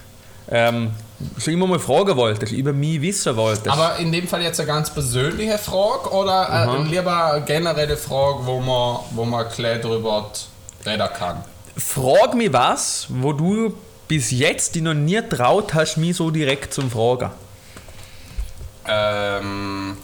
[0.50, 0.90] ähm,
[1.38, 3.68] schon immer mal fragen wolltest, über mich wissen wolltest.
[3.68, 8.40] Aber in dem Fall jetzt eine ganz persönliche Frage oder äh, lieber eine generelle Frage,
[8.44, 10.30] wo man, wo man gleich drüber
[10.84, 11.42] reden kann?
[11.78, 13.72] Frag mich was, wo du
[14.10, 17.30] bis jetzt die noch nie traut hast, mich so direkt zum Fragen.
[18.84, 19.96] Ähm,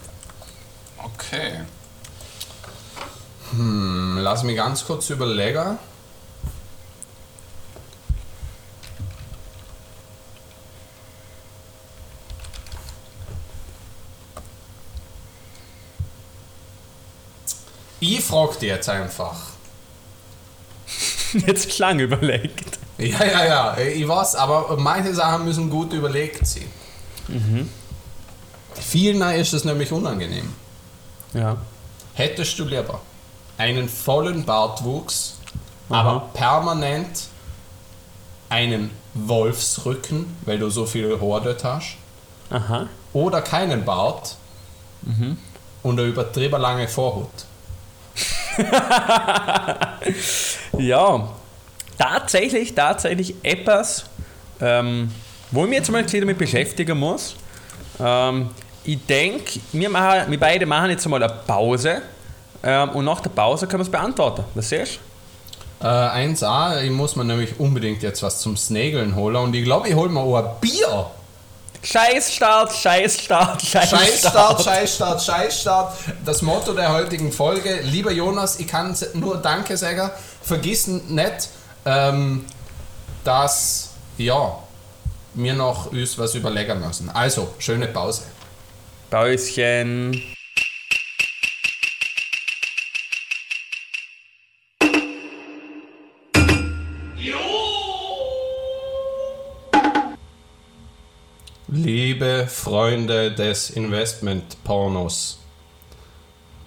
[1.03, 1.63] okay.
[3.51, 5.77] Hm, lass mich ganz kurz überlegen.
[17.99, 19.37] Ich frag dir jetzt einfach.
[21.33, 22.76] Jetzt klang überlegt.
[22.99, 26.71] Ja, ja, ja, ich weiß, aber manche Sachen müssen gut überlegt sein.
[28.75, 30.53] Vielen ist es nämlich unangenehm.
[31.35, 31.57] Ja.
[32.15, 33.01] Hättest du lieber
[33.59, 35.37] einen vollen Bartwuchs,
[35.91, 37.29] aber permanent
[38.49, 41.97] einen Wolfsrücken, weil du so viel dort hast,
[42.51, 42.87] Aha.
[43.13, 44.37] oder keinen Bart
[45.83, 47.29] und eine übertrieben lange Vorhut?
[50.79, 51.29] Ja,
[51.99, 54.05] tatsächlich, tatsächlich etwas,
[54.61, 55.11] ähm,
[55.51, 57.37] wo ich mich jetzt mal damit beschäftigen muss.
[58.01, 58.51] Ähm,
[58.85, 62.03] ich denke, wir, machen- wir beide machen jetzt mal eine Pause
[62.63, 64.45] ähm, und nach der Pause können wir es beantworten.
[64.55, 64.99] Was siehst
[65.81, 69.89] Äh, 1a, ich muss mir nämlich unbedingt jetzt was zum Snageln holen und ich glaube,
[69.89, 71.07] ich hole mir auch ein Bier.
[71.83, 71.87] du?
[71.87, 74.01] Scheißstart, Scheißstart, Scheißstart.
[74.01, 75.95] Scheißstart, Scheißstart, Scheißstart.
[76.25, 77.81] Das Motto der heutigen Folge.
[77.85, 80.11] Lieber Jonas, ich kann nur Danke sagen.
[80.43, 81.49] Vergiss nicht,
[81.87, 82.45] ähm,
[83.25, 84.59] dass ja,
[85.35, 87.09] wir noch uns was überlegen müssen.
[87.11, 88.25] Also, schöne Pause.
[89.09, 90.21] Päuschen.
[101.69, 105.41] Liebe Freunde des Investment-Pornos,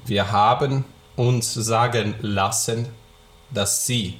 [0.06, 2.88] wir haben uns sagen lassen,
[3.50, 4.20] dass Sie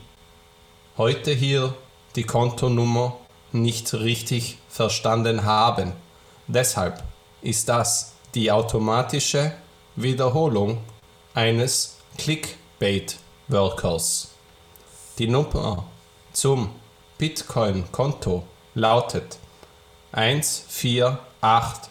[1.00, 1.74] heute hier
[2.18, 3.18] die Kontonummer
[3.54, 5.94] nicht richtig verstanden haben.
[6.48, 7.02] Deshalb
[7.42, 9.54] ist das die automatische
[9.96, 10.80] Wiederholung
[11.34, 14.32] eines Clickbait-Workers.
[15.20, 15.86] Die Nummer
[16.34, 16.72] zum
[17.18, 18.44] Bitcoin-Konto
[18.76, 19.38] lautet
[20.12, 21.90] 1 4 8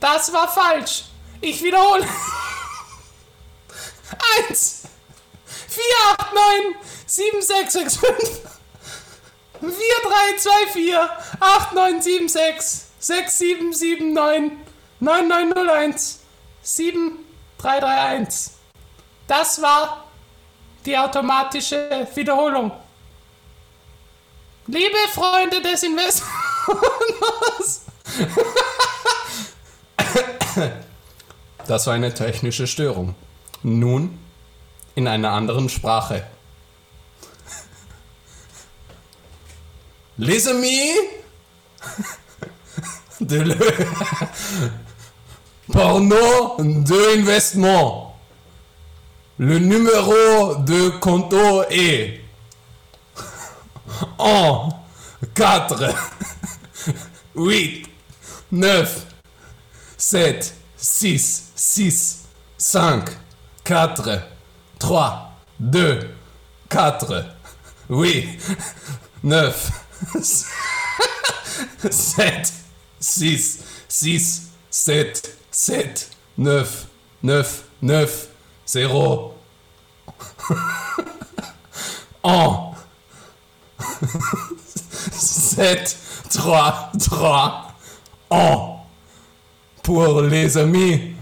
[0.00, 1.04] Das war falsch.
[1.40, 2.04] Ich wiederhole.
[4.48, 4.82] 1,
[9.60, 14.52] 489 7665 4324 8976 6779
[15.00, 16.20] 9901
[16.62, 18.52] 7331.
[19.26, 20.04] Das war
[20.84, 22.72] die automatische Wiederholung.
[24.68, 26.26] Liebe Freunde des Investors,
[31.66, 33.14] Das war eine technische Störung.
[33.62, 34.18] Nun
[34.94, 36.26] in einer anderen Sprache.
[40.18, 40.92] Les amis
[43.20, 43.56] de le
[45.70, 48.18] porno de investissement.
[49.38, 51.34] Le numéro de compte
[51.68, 52.22] est
[54.18, 54.68] 1,
[55.34, 55.94] 4,
[57.34, 57.86] 8,
[58.52, 59.06] 9,
[59.98, 62.24] 7, 6, 6,
[62.56, 63.10] 5,
[63.64, 64.22] 4,
[64.78, 66.10] 3, 2,
[66.70, 67.24] 4,
[67.90, 68.56] 8,
[69.22, 69.85] 9,
[71.90, 72.52] 7,
[73.00, 76.86] 6, 6, 7, 7, 9,
[77.22, 78.28] 9, 9,
[78.66, 79.34] 0,
[82.24, 82.74] 1,
[85.12, 85.96] 7,
[86.30, 87.74] 3, 3,
[88.30, 88.76] 1
[89.82, 91.14] pour les amis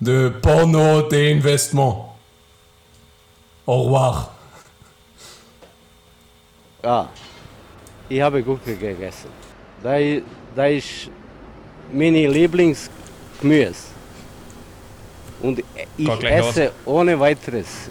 [0.00, 2.16] de porno d'investissement.
[3.66, 4.32] Au revoir.
[6.84, 7.08] Ja,
[8.08, 9.28] ich habe Gurke gegessen.
[9.82, 9.96] Da,
[10.54, 11.10] da ist
[11.92, 13.96] meine Lieblingsgemüse.
[15.42, 15.62] Und
[15.96, 17.90] ich esse ohne weiteres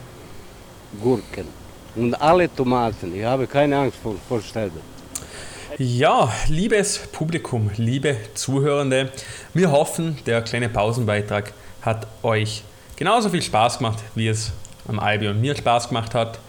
[1.02, 1.48] Gurken.
[1.96, 3.16] Und alle Tomaten.
[3.16, 4.82] Ich habe keine Angst vor, vor Sterben.
[5.78, 9.12] Ja, liebes Publikum, liebe Zuhörende,
[9.54, 11.52] wir hoffen, der kleine Pausenbeitrag
[11.82, 12.64] hat euch
[12.96, 14.54] genauso viel Spaß gemacht, wie es
[14.88, 16.40] am Albi und mir Spaß gemacht hat.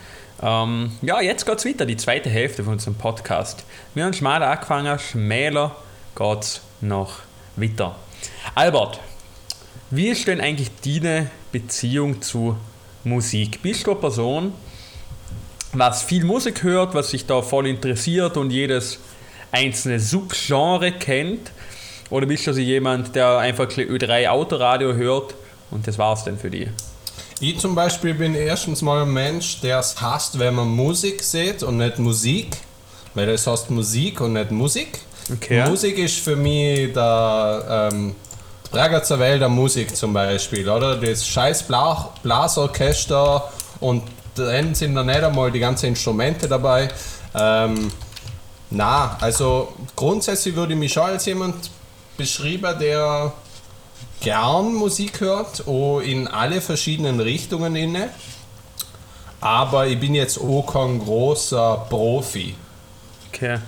[0.43, 3.65] Ähm, ja, jetzt geht's weiter, die zweite Hälfte von unserem Podcast.
[3.95, 5.77] Wir haben schmaler angefangen, schmäler
[6.15, 7.21] geht's noch
[7.57, 7.97] weiter.
[8.55, 9.01] Albert,
[9.91, 12.57] wie ist denn eigentlich deine Beziehung zu
[13.05, 13.63] Musik?
[13.63, 14.53] Bist du eine Person,
[15.73, 18.99] was viel Musik hört, was sich da voll interessiert und jedes
[19.53, 21.51] einzelne Subgenre kennt?
[22.11, 25.35] Oder bist du also jemand, der einfach ein bisschen Ö3 Autoradio hört
[25.71, 26.69] und das war's dann für dich?
[27.39, 31.63] Ich zum Beispiel bin erstens mal ein Mensch, der es hasst, wenn man Musik sieht
[31.63, 32.57] und nicht Musik.
[33.15, 35.01] Weil das heißt Musik und nicht Musik.
[35.33, 35.69] Okay.
[35.69, 38.15] Musik ist für mich der ähm,
[38.67, 40.97] die Bregenzer Welt der Musik zum Beispiel, oder?
[40.97, 44.03] Das scheiß Bla Blasorchester und
[44.35, 46.89] dann sind da nicht einmal die ganzen Instrumente dabei.
[47.35, 47.91] Ähm,
[48.71, 51.71] na, also grundsätzlich würde ich mich schon als jemand
[52.17, 53.33] beschreiben, der
[54.21, 58.11] gern Musik hört, auch in alle verschiedenen Richtungen inne.
[59.41, 62.55] Aber ich bin jetzt auch kein großer Profi.
[63.29, 63.59] Okay.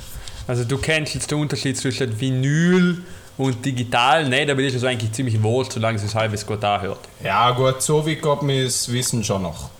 [0.46, 3.02] Also du kennst jetzt den Unterschied zwischen Vinyl
[3.36, 4.46] und digital, ne?
[4.46, 7.00] Da bin ich also eigentlich ziemlich wohl, solange es das halbes gut da hört.
[7.22, 9.70] Ja gut, so wie Gott mir das Wissen schon noch.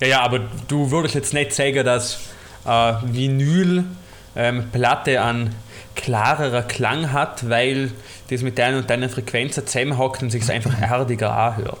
[0.00, 2.18] Ja, ja, aber du würdest jetzt nicht sagen, dass
[2.64, 3.84] äh, Vinyl
[4.36, 5.54] ähm, Platte an
[5.98, 7.90] klarerer Klang hat, weil
[8.30, 11.80] das mit deiner und deiner Frequenz zusammenhockt und sich einfach erdiger anhört.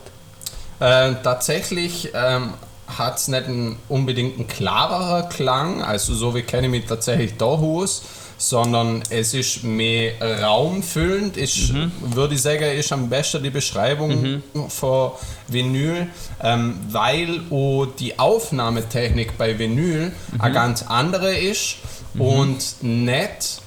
[0.80, 2.54] Äh, tatsächlich ähm,
[2.86, 7.36] hat es nicht einen unbedingt einen klarerer Klang, also so wie kenne ich mich tatsächlich
[7.36, 8.02] da aus,
[8.38, 11.36] sondern es ist mehr raumfüllend.
[11.36, 15.12] Ist, Würde ich sagen, ist am besten die Beschreibung von
[15.48, 16.06] Vinyl,
[16.42, 21.76] ähm, weil auch die Aufnahmetechnik bei Vinyl eine ganz andere ist
[22.16, 23.60] und nicht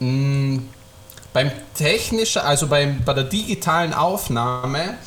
[0.00, 0.60] mh,
[1.32, 4.98] beim technischen, also beim, bei der digitalen Aufnahme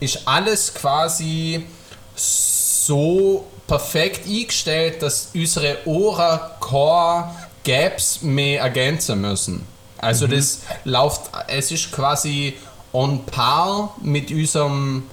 [0.00, 1.66] ist alles quasi
[2.14, 7.30] so perfekt eingestellt, dass unsere Ohren keine
[7.64, 9.66] Gaps mehr ergänzen müssen.
[9.98, 12.54] Also das läuft, es ist quasi
[12.92, 15.04] on par mit unserem,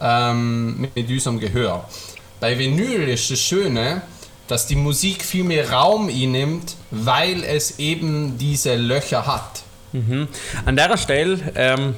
[0.00, 1.84] ähm, mit unserem Gehör.
[2.40, 4.02] Bei Vinyl ist das Schöne,
[4.48, 9.62] dass die Musik viel mehr Raum einnimmt, weil es eben diese Löcher hat.
[10.64, 11.94] An der Stelle ähm,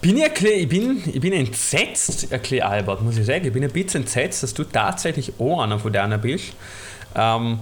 [0.00, 3.44] bin ich, ein bisschen, ich, bin, ich bin entsetzt, bisschen, Albert, muss ich sagen.
[3.44, 6.52] Ich bin ein bisschen entsetzt, dass du tatsächlich auch einer von denen bist.
[7.14, 7.58] Ähm,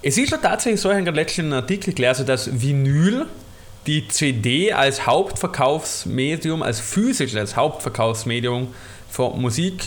[0.00, 3.26] es ist ja tatsächlich so, ich habe gerade letztens einen Artikel gelesen, dass Vinyl
[3.86, 8.68] die CD als Hauptverkaufsmedium, als physisches Hauptverkaufsmedium
[9.10, 9.84] von Musik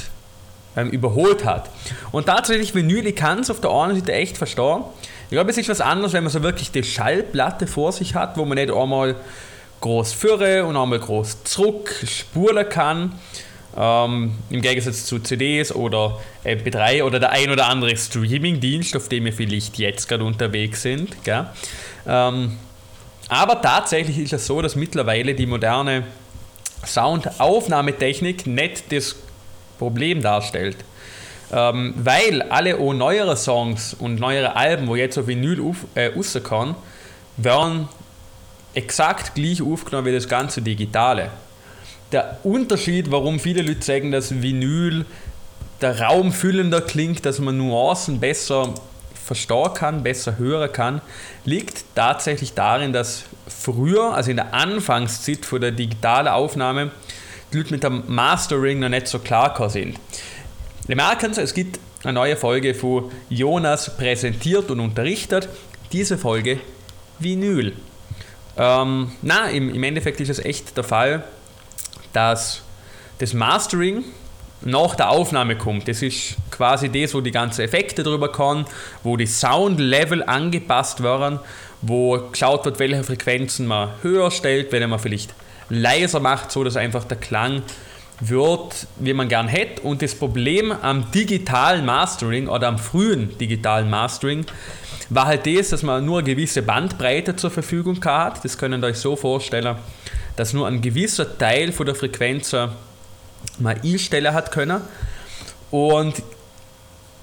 [0.76, 1.70] ähm, überholt hat.
[2.12, 4.84] Und tatsächlich Vinyl, ich kann es auf der einen Seite echt verstehen.
[5.26, 8.38] Ich glaube, es ist was anderes, wenn man so wirklich die Schallplatte vor sich hat,
[8.38, 9.16] wo man nicht einmal
[9.82, 13.14] groß führe und einmal groß zurück spulen kann.
[13.78, 19.26] Ähm, Im Gegensatz zu CDs oder MP3 oder der ein oder andere Streaming-Dienst, auf dem
[19.26, 21.16] wir vielleicht jetzt gerade unterwegs sind.
[22.08, 22.58] Ähm,
[23.28, 26.04] aber tatsächlich ist es so, dass mittlerweile die moderne
[26.86, 29.16] Soundaufnahmetechnik nicht das
[29.78, 30.78] Problem darstellt.
[31.52, 36.10] Ähm, weil alle auch neuere Songs und neuere Alben, wo jetzt auf Vinyl auf, äh,
[37.38, 37.88] werden
[38.74, 41.30] exakt gleich aufgenommen wie das ganze Digitale.
[42.12, 45.06] Der Unterschied, warum viele Leute sagen, dass Vinyl
[45.82, 48.74] der Raum füllender klingt, dass man Nuancen besser
[49.26, 51.02] verstehen kann, besser hören kann,
[51.46, 56.92] liegt tatsächlich darin, dass früher, also in der Anfangszeit von der digitalen Aufnahme,
[57.52, 60.00] die Leute mit dem Mastering noch nicht so klar sind.
[60.88, 65.50] Wir merken es, es gibt eine neue Folge von Jonas präsentiert und unterrichtet.
[65.92, 66.60] Diese Folge
[67.20, 67.74] Vinyl.
[68.58, 71.24] Ähm, na, im, im Endeffekt ist es echt der Fall,
[72.14, 72.62] dass
[73.20, 74.04] das Mastering
[74.62, 75.88] nach der Aufnahme kommt.
[75.88, 78.66] Das ist quasi das, wo die ganzen Effekte drüber kommen,
[79.04, 81.40] wo die Soundlevel angepasst werden,
[81.82, 85.34] wo geschaut wird, welche Frequenzen man höher stellt, wenn man vielleicht
[85.70, 87.64] leiser macht, so dass einfach der Klang
[88.20, 89.82] wird, wie man gern hätte.
[89.82, 94.46] Und das Problem am digitalen Mastering oder am frühen digitalen Mastering
[95.10, 98.44] war halt das, dass man nur eine gewisse Bandbreite zur Verfügung hat.
[98.44, 99.76] Das können ihr euch so vorstellen,
[100.36, 102.54] dass nur ein gewisser Teil von der Frequenz
[103.60, 104.82] man einstellen hat können.
[105.72, 106.24] Und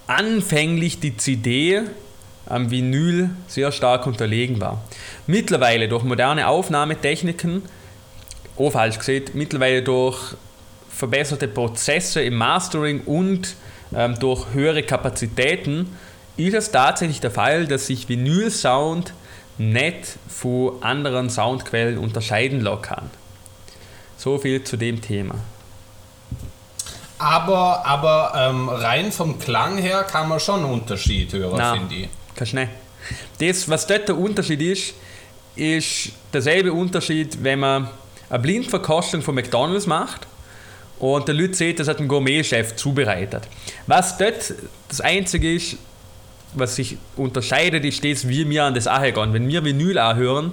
[0.07, 1.83] anfänglich die CD
[2.46, 4.83] am Vinyl sehr stark unterlegen war.
[5.26, 7.62] Mittlerweile durch moderne Aufnahmetechniken,
[8.70, 10.35] falsch gesehen, mittlerweile durch
[10.90, 13.57] verbesserte Prozesse im Mastering und
[13.94, 15.96] ähm, durch höhere Kapazitäten
[16.37, 19.12] ist es tatsächlich der Fall, dass sich Vinyl-Sound
[19.59, 23.11] nicht von anderen Soundquellen unterscheiden lassen kann.
[24.16, 25.35] So viel zu dem Thema.
[27.18, 32.09] Aber, aber ähm, rein vom Klang her kann man schon einen Unterschied hören, finde ich.
[32.35, 32.70] Kannst nicht.
[33.38, 34.94] Das, was dort der Unterschied ist,
[35.55, 37.90] ist derselbe Unterschied, wenn man
[38.33, 40.27] eine Blindverkostung von McDonalds macht
[40.99, 43.42] und der Leute sieht, das hat ein Gourmet-Chef zubereitet.
[43.87, 44.55] Was dort
[44.88, 45.77] das Einzige ist,
[46.55, 49.35] was sich unterscheidet, ist das, wie wir an das angehen.
[49.35, 50.53] Wenn wir Vinyl anhören,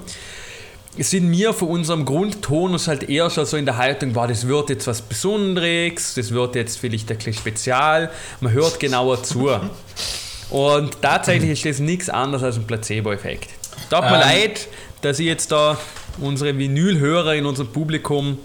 [0.98, 4.72] sind wir von unserem Grundtonus halt eher schon so in der Haltung, wow, das wird
[4.72, 8.12] jetzt was Besonderes, das wird jetzt vielleicht ein bisschen spezial,
[8.42, 9.50] man hört genauer zu.
[10.50, 13.50] Und tatsächlich ist das nichts anderes als ein Placebo-Effekt.
[13.90, 14.20] Tut mir ähm.
[14.20, 14.68] leid,
[15.02, 15.78] dass ich jetzt da
[16.22, 18.38] unsere Vinylhörer in unserem Publikum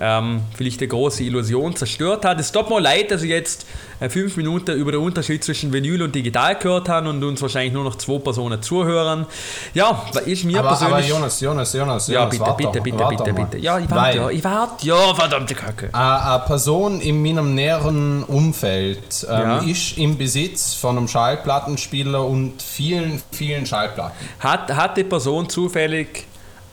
[0.00, 2.38] ähm, vielleicht eine große Illusion zerstört hat.
[2.38, 3.66] Es tut mir leid, dass ich jetzt
[4.00, 7.72] äh, fünf Minuten über den Unterschied zwischen Vinyl und Digital gehört habe und uns wahrscheinlich
[7.72, 9.26] nur noch zwei Personen zuhören.
[9.74, 10.94] Ja, ist mir aber, persönlich...
[10.94, 13.58] Aber Jonas, Jonas, Jonas, ja, bitte, warte bitte, bitte, bitte, bitte, bitte.
[13.58, 15.92] Ja, ich warte, ja, ich warte, ja, verdammte Kacke.
[15.92, 19.58] Eine Person in meinem näheren Umfeld ähm, ja.
[19.58, 24.14] ist im Besitz von einem Schallplattenspieler und vielen, vielen Schallplatten.
[24.38, 26.27] Hat, hat die Person zufällig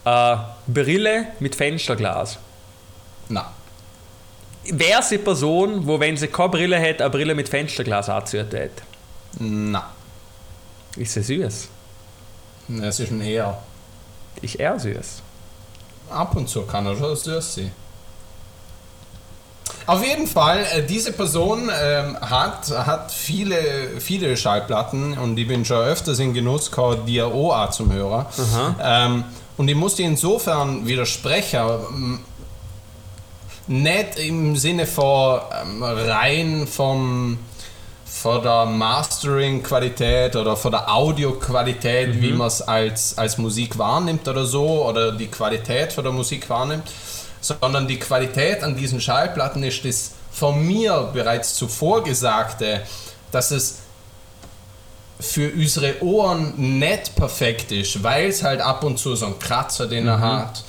[0.05, 0.37] äh,
[0.67, 2.37] Brille mit Fensterglas?
[3.29, 3.43] Nein.
[4.65, 8.83] Wäre sie Person, wo wenn sie keine Brille hätte, eine Brille mit Fensterglas angezogen hätte?
[9.39, 9.81] Nein.
[10.95, 11.67] Ist sie süß?
[12.81, 13.61] Es ist ein eher.
[14.41, 15.21] Ist er süß?
[16.09, 17.71] Ab und zu kann er schon süß sein.
[19.87, 25.63] Auf jeden Fall, äh, diese Person ähm, hat, hat viele, viele Schallplatten und ich bin
[25.63, 28.27] schon öfters in Genuss gehabt, die auch zum Hörer.
[28.81, 29.23] Ähm,
[29.57, 32.19] und ich musste insofern widersprechen
[33.67, 37.37] nicht im Sinne von ähm, rein vom
[38.05, 42.21] von der Mastering-Qualität oder von der Audio-Qualität, mhm.
[42.21, 46.49] wie man es als, als Musik wahrnimmt oder so, oder die Qualität von der Musik
[46.49, 46.89] wahrnimmt,
[47.41, 52.81] sondern die Qualität an diesen Schallplatten ist das von mir bereits zuvor gesagte,
[53.31, 53.79] dass es
[55.19, 59.87] für unsere Ohren nicht perfekt ist, weil es halt ab und zu so einen Kratzer,
[59.87, 60.21] den er mhm.
[60.21, 60.63] hat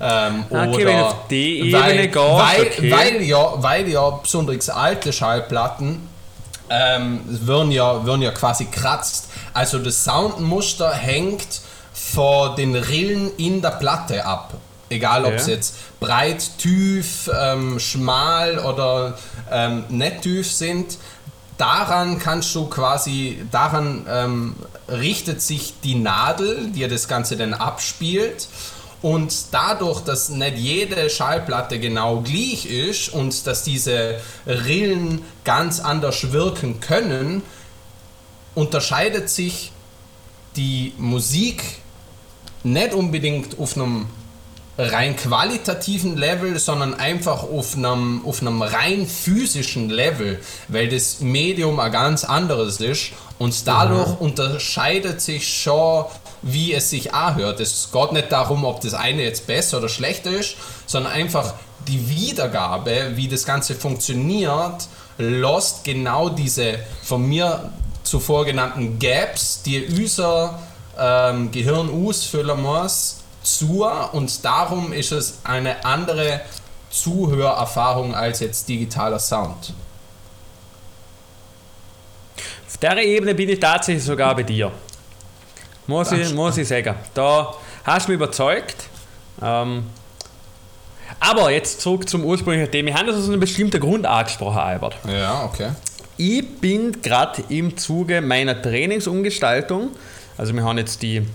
[0.00, 2.90] ähm, ah, okay, wenn auf die Ebene weil, geht, weil, okay.
[2.90, 6.08] weil, ja, weil ja besonders alte Schallplatten
[6.68, 9.28] ähm, werden, ja, werden ja quasi kratzt.
[9.52, 11.60] Also das Soundmuster hängt
[11.92, 14.54] von den Rillen in der Platte ab.
[14.88, 15.54] Egal ob es ja.
[15.54, 19.16] jetzt breit, tief, ähm, schmal oder
[19.50, 20.98] ähm, nicht tief sind.
[21.60, 24.54] Daran kannst du quasi, daran ähm,
[24.88, 28.48] richtet sich die Nadel, die das Ganze dann abspielt.
[29.02, 36.32] Und dadurch, dass nicht jede Schallplatte genau gleich ist und dass diese Rillen ganz anders
[36.32, 37.42] wirken können,
[38.54, 39.70] unterscheidet sich
[40.56, 41.62] die Musik
[42.62, 44.06] nicht unbedingt auf einem
[44.78, 51.80] rein qualitativen Level, sondern einfach auf einem, auf einem rein physischen Level, weil das Medium
[51.80, 56.06] ein ganz anderes ist und dadurch unterscheidet sich schon,
[56.42, 57.60] wie es sich anhört.
[57.60, 60.56] Es geht nicht darum, ob das eine jetzt besser oder schlechter ist,
[60.86, 61.54] sondern einfach
[61.88, 64.86] die Wiedergabe, wie das Ganze funktioniert,
[65.18, 67.70] lost genau diese von mir
[68.02, 70.58] zuvor genannten Gaps, die unser
[70.98, 73.19] ähm, Gehirn ausfüllen muss,
[73.58, 76.40] zu und darum ist es eine andere
[76.90, 79.72] Zuhörerfahrung als jetzt digitaler Sound.
[82.66, 84.72] Auf der Ebene bin ich tatsächlich sogar bei dir.
[85.86, 86.94] Muss, ich, muss ich sagen.
[87.14, 87.52] Da
[87.84, 88.76] hast du mich überzeugt.
[89.42, 89.84] Ähm,
[91.18, 92.88] aber jetzt zurück zum ursprünglichen Thema.
[92.88, 94.96] Wir haben das aus einem bestimmten Grund angesprochen, Albert.
[95.06, 95.70] Ja, okay.
[96.16, 99.90] Ich bin gerade im Zuge meiner Trainingsumgestaltung.
[100.38, 101.26] Also wir haben jetzt die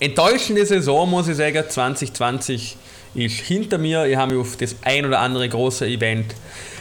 [0.00, 1.64] enttäuschende Saison, muss ich sagen.
[1.68, 2.76] 2020
[3.14, 4.06] ist hinter mir.
[4.06, 6.34] Ich habe mich auf das ein oder andere große Event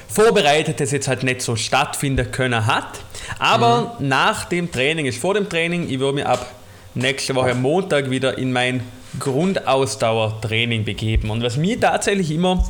[0.07, 2.99] vorbereitet, das jetzt halt nicht so stattfinden können hat.
[3.39, 5.89] Aber nach dem Training ist vor dem Training.
[5.89, 6.51] Ich würde mich ab
[6.93, 8.81] nächste Woche Montag wieder in mein
[9.19, 11.29] Grundausdauertraining begeben.
[11.29, 12.65] Und was mich tatsächlich immer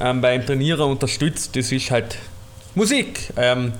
[0.00, 2.16] ähm, beim Trainieren unterstützt, das ist halt
[2.74, 3.32] Musik.
[3.36, 3.72] Ähm,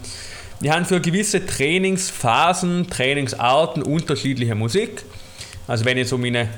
[0.61, 5.05] wir haben für gewisse Trainingsphasen, Trainingsarten unterschiedliche Musik.
[5.71, 6.49] Also wenn ich so meine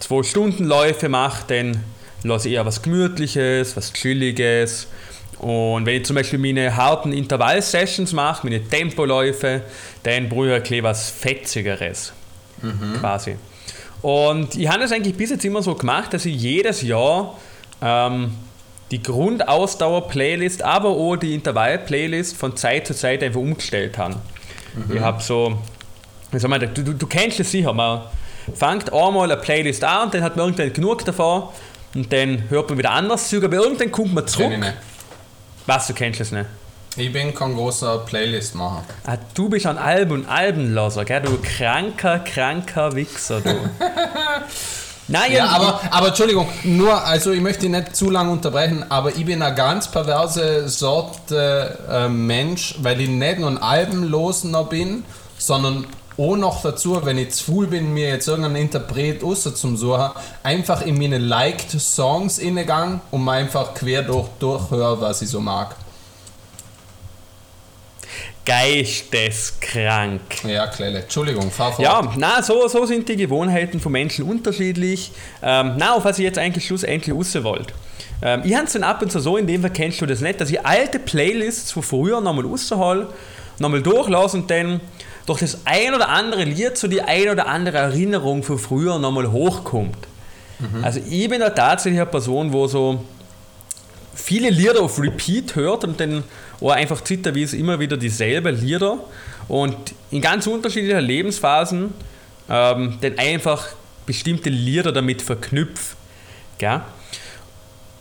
[0.00, 1.82] 2-Stunden-Läufe mache, dann
[2.22, 4.86] lasse ich eher was Gemütliches, was Chilliges.
[5.38, 9.62] Und wenn ich zum Beispiel meine harten Intervall-Sessions mache, meine Tempoläufe,
[10.04, 12.12] dann brauche ich ein was Fetzigeres.
[13.00, 13.34] Quasi.
[14.00, 17.36] Und ich habe das eigentlich bis jetzt immer so gemacht, dass ich jedes Jahr
[17.82, 18.32] ähm,
[18.92, 24.20] die Grundausdauer-Playlist, aber auch die Intervall-Playlist von Zeit zu Zeit einfach umgestellt habe.
[24.94, 25.58] Ich habe so,
[26.32, 28.02] soll man das, du, du, du kennst es sicher, man
[28.54, 31.44] fängt einmal eine Playlist an und dann hat man irgendwann genug davon
[31.94, 34.50] und dann hört man wieder anders zu, aber irgendwann kommt man zurück.
[34.50, 34.74] Kenn ich nicht.
[35.66, 36.46] Was, du kennst es nicht?
[36.96, 38.84] Ich bin kein großer Playlist-Macher.
[39.06, 41.22] Ah, du bist ein Alben- und Albenloser, gell?
[41.22, 43.50] Du kranker, kranker Wichser, du.
[45.08, 49.14] Nein, Ja, aber, aber Entschuldigung, nur, also ich möchte dich nicht zu lange unterbrechen, aber
[49.16, 55.04] ich bin eine ganz perverse Sorte äh, Mensch, weil ich nicht nur ein Albenlosener bin,
[55.38, 55.86] sondern
[56.18, 60.10] auch noch dazu, wenn ich zu faul bin, mir jetzt irgendeinen Interpret außer zum Suchen,
[60.42, 65.40] einfach in meine liked Songs innegang und mal einfach quer durch, durchhöre, was ich so
[65.40, 65.76] mag.
[68.44, 70.20] geisteskrank.
[70.44, 71.84] Ja, Klelle, Entschuldigung, fahr fort.
[71.84, 75.12] Ja, na, so, so sind die Gewohnheiten von Menschen unterschiedlich.
[75.42, 77.72] Ähm, na, auf was ich jetzt eigentlich schlussendlich raus wollte.
[78.22, 80.20] Ähm, ich habe es dann ab und zu so, in dem Fall kennst du das
[80.20, 83.08] nicht, dass ich alte Playlists von früher nochmal raushol,
[83.58, 84.80] nochmal durchlasse und dann
[85.26, 89.30] durch das ein oder andere Lied so die ein oder andere Erinnerung von früher nochmal
[89.30, 89.96] hochkommt.
[90.82, 93.04] Also ich bin da tatsächlich eine Person, wo so
[94.14, 96.22] viele Lieder auf Repeat hört und dann
[96.60, 98.98] auch einfach zitterweise immer wieder dieselben Lieder
[99.48, 99.76] und
[100.10, 101.92] in ganz unterschiedlichen Lebensphasen
[102.48, 103.68] ähm, dann einfach
[104.06, 105.96] bestimmte Lieder damit verknüpft.
[106.58, 106.80] Gell?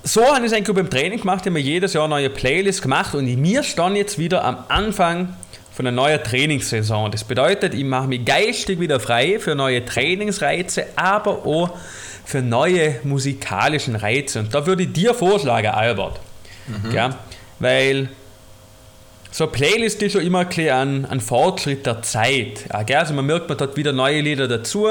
[0.03, 2.29] So habe ich es eigentlich beim Training gemacht, ich habe mir jedes Jahr eine neue
[2.29, 5.35] Playlist gemacht und wir stehen jetzt wieder am Anfang
[5.81, 7.09] von einer neuen Trainingssaison.
[7.09, 11.71] Das bedeutet, ich mache mich geistig wieder frei für neue Trainingsreize, aber auch
[12.23, 14.41] für neue musikalischen Reize.
[14.41, 16.19] Und da würde ich dir vorschlagen, Albert.
[16.91, 17.15] Gell?
[17.57, 18.09] Weil
[19.31, 22.65] so eine Playlist ist schon immer ein ein, Fortschritt der Zeit.
[22.87, 22.99] Ja?
[22.99, 24.87] Also man merkt, man hat wieder neue Lieder dazu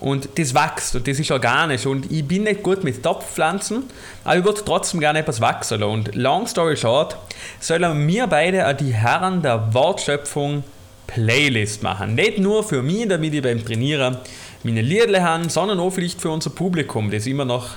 [0.00, 1.86] und das wächst und das ist organisch.
[1.86, 3.84] Und ich bin nicht gut mit Topfpflanzen,
[4.24, 5.82] aber ich würde trotzdem gerne etwas wachsen.
[5.82, 7.16] Und long story short,
[7.60, 10.62] sollen wir beide auch die Herren der Wortschöpfung
[11.06, 12.14] Playlist machen.
[12.14, 14.18] Nicht nur für mich, damit ich beim Trainieren
[14.62, 17.70] meine Lieder habe, sondern auch vielleicht für unser Publikum, das immer noch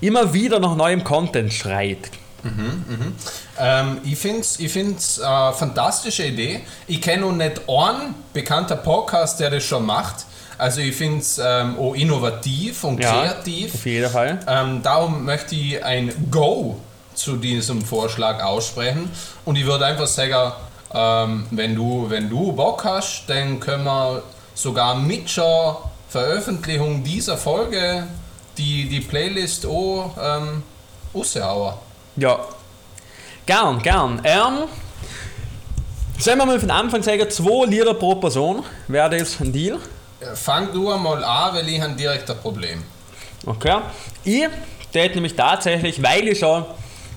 [0.00, 2.10] immer wieder nach neuem Content schreit.
[3.58, 6.60] Ähm, ich finde es ich find's, äh, fantastische Idee.
[6.86, 10.26] Ich kenne noch nicht einen bekannten Podcast, der das schon macht.
[10.58, 13.74] Also ich finde es ähm, auch innovativ und Ja, kreativ.
[13.74, 14.40] Auf jeden Fall.
[14.46, 16.78] Ähm, darum möchte ich ein Go
[17.14, 19.10] zu diesem Vorschlag aussprechen.
[19.44, 20.52] Und ich würde einfach sagen,
[20.92, 24.22] ähm, wenn, du, wenn du Bock hast, dann können wir
[24.54, 25.76] sogar mit der
[26.08, 28.06] Veröffentlichung dieser Folge
[28.56, 30.62] die, die Playlist auch ähm,
[31.14, 31.74] raushauen.
[32.16, 32.38] Ja.
[33.46, 34.20] Gern, gern.
[34.24, 34.68] Ähm,
[36.18, 38.62] sollen wir mal von Anfang sagen, zwei Lieder pro Person?
[38.86, 39.78] Wäre das ein Deal?
[40.34, 42.82] Fang du einmal an, weil ich habe direkt ein Problem.
[43.46, 43.78] Okay.
[44.24, 44.46] Ich
[44.92, 46.64] tät nämlich tatsächlich, weil ich schon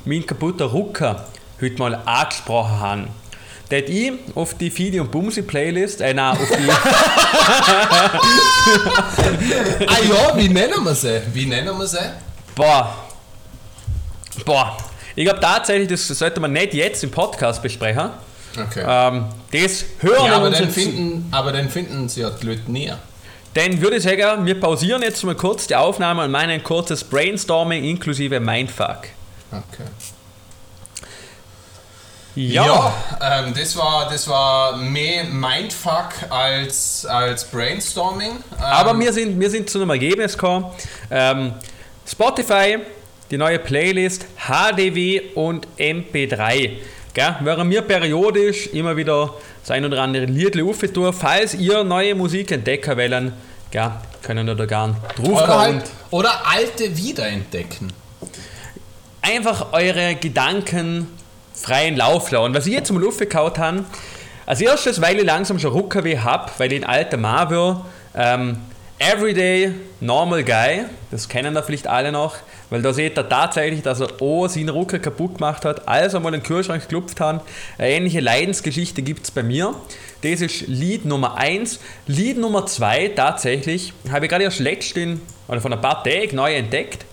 [0.06, 1.26] meinen kaputten Rucker
[1.62, 3.08] heute mal angesprochen habe,
[3.70, 6.70] tät ich auf die Fidi und Bumsi Playlist, äh, nein, auf die,
[9.88, 11.22] Ah ja, wie nennen wir sie?
[11.34, 11.98] Wie nennen wir sie?
[12.56, 12.96] Boah.
[14.46, 14.78] Boah.
[15.16, 18.10] Ich glaube tatsächlich, das sollte man nicht jetzt im Podcast besprechen.
[18.58, 18.84] Okay.
[18.88, 22.98] Ähm, das hören ja, aber dann, finden, aber dann finden sie ja die Leute näher.
[23.54, 27.04] Dann würde ich sagen, wir pausieren jetzt mal kurz die Aufnahme und meinen ein kurzes
[27.04, 29.08] Brainstorming inklusive Mindfuck.
[29.52, 29.84] Okay.
[32.36, 32.94] Ja.
[33.20, 38.30] ähm, das, war, das war mehr Mindfuck als, als Brainstorming.
[38.30, 40.68] Ähm, Aber wir sind, wir sind zu einem Ergebnis gekommen.
[41.10, 41.54] Ähm,
[42.06, 42.78] Spotify,
[43.32, 46.74] die neue Playlist, HDW und MP3.
[47.18, 47.36] Gell?
[47.40, 50.54] Während wir periodisch immer wieder das ein oder andere Lied
[50.94, 53.34] tun, falls ihr neue Musik entdecken wollen,
[53.72, 53.92] gell,
[54.22, 57.92] können wir da gern drauf oder, halt, oder alte wiederentdecken.
[59.24, 61.08] einfach eure Gedanken
[61.56, 62.54] freien Lauf lassen.
[62.54, 63.84] Was ich jetzt zum Luft gekaut habe,
[64.46, 67.78] als erstes, weil ich langsam schon Ruckerweh habe, weil ich ein alter bin,
[68.14, 68.58] ähm,
[69.00, 72.36] Everyday Normal Guy, das kennen da vielleicht alle noch,
[72.70, 76.20] weil da seht ihr tatsächlich, dass er auch seinen Rucker kaputt gemacht hat, als er
[76.20, 77.44] mal den Kühlschrank geklopft hat.
[77.78, 79.74] Eine ähnliche Leidensgeschichte gibt es bei mir.
[80.22, 81.80] Das ist Lied Nummer 1.
[82.08, 86.54] Lied Nummer 2 tatsächlich, habe ich gerade erst letztens, oder von ein paar Tagen neu
[86.54, 87.06] entdeckt.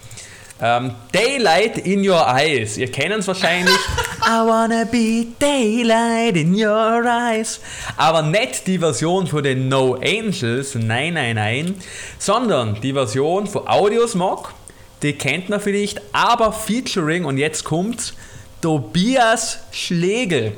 [0.61, 2.79] Ähm, Daylight in Your Eyes.
[2.79, 3.75] Ihr kennt es wahrscheinlich.
[4.27, 7.61] I wanna be daylight in your eyes.
[7.99, 11.75] Aber nicht die Version von den No Angels, nein, nein, nein,
[12.19, 14.55] sondern die Version von Audiosmog.
[15.03, 18.15] Die kennt man vielleicht, aber featuring, und jetzt kommt's,
[18.61, 20.53] Tobias Schlegel.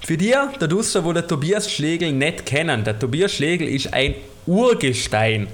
[0.00, 4.14] Für die, der Dusser, wo der Tobias Schlegel nicht kennen, der Tobias Schlegel ist ein
[4.46, 5.48] Urgestein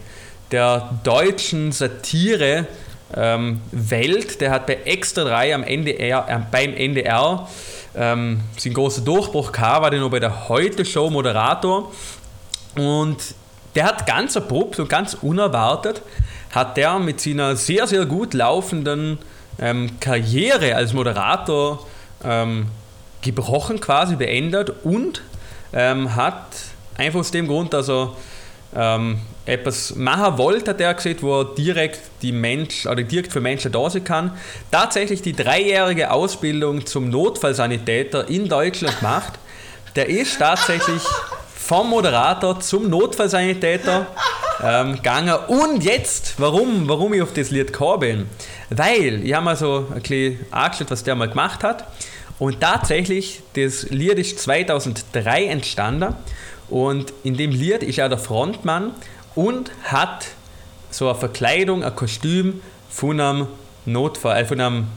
[0.51, 2.67] der deutschen Satire
[3.17, 4.41] ähm, Welt.
[4.41, 7.49] Der hat bei Extra 3 am NDR, äh, beim NDR
[7.95, 11.93] ähm, seinen großen Durchbruch gehabt, war der noch bei der Heute-Show Moderator.
[12.77, 13.19] Und
[13.75, 16.03] der hat ganz abrupt und ganz unerwartet,
[16.51, 19.19] hat der mit seiner sehr, sehr gut laufenden
[19.59, 21.87] ähm, Karriere als Moderator
[22.25, 22.67] ähm,
[23.23, 25.23] gebrochen, quasi beendet und
[25.73, 26.47] ähm, hat
[26.97, 28.15] einfach aus dem Grund, dass er
[28.75, 33.41] ähm, etwas machen wollte, hat er gesagt, wo er direkt die Mensch, oder direkt für
[33.41, 34.33] Menschen da sein kann,
[34.71, 39.33] tatsächlich die dreijährige Ausbildung zum Notfallsanitäter in Deutschland gemacht.
[39.97, 41.03] Der ist tatsächlich
[41.71, 44.09] vom Moderator zum Notfallsanitäter
[44.61, 45.37] ähm, gegangen.
[45.47, 48.27] Und jetzt, warum, warum ich auf das Lied gekommen bin?
[48.71, 51.85] Weil, ich habe mal so ein bisschen angeschaut, was der mal gemacht hat.
[52.41, 56.17] Und tatsächlich, das Lied ist 2003 entstanden.
[56.69, 58.91] Und in dem Lied ist er der Frontmann
[59.37, 60.27] und hat
[60.91, 63.47] so eine Verkleidung, ein Kostüm von einem
[63.87, 64.89] Notfall, äh, von einem,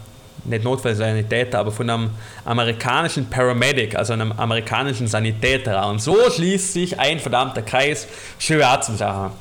[0.46, 2.10] nicht Notfallsanitäter, aber von einem
[2.46, 5.82] amerikanischen Paramedic, also einem amerikanischen Sanitäter.
[5.82, 5.92] an.
[5.92, 8.08] Und so schließt sich ein verdammter Kreis.
[8.40, 9.32] Schön zum Sachen.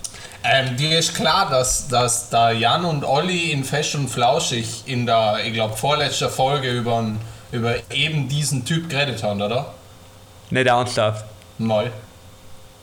[0.44, 5.06] Ähm, dir ist klar, dass, dass da Jan und Olli in Fesch und Flauschig in
[5.06, 7.04] der, ich glaube, vorletzter Folge über,
[7.52, 9.72] über eben diesen Typ geredet haben, oder?
[10.50, 11.24] Nicht ernsthaft.
[11.58, 11.92] Mal.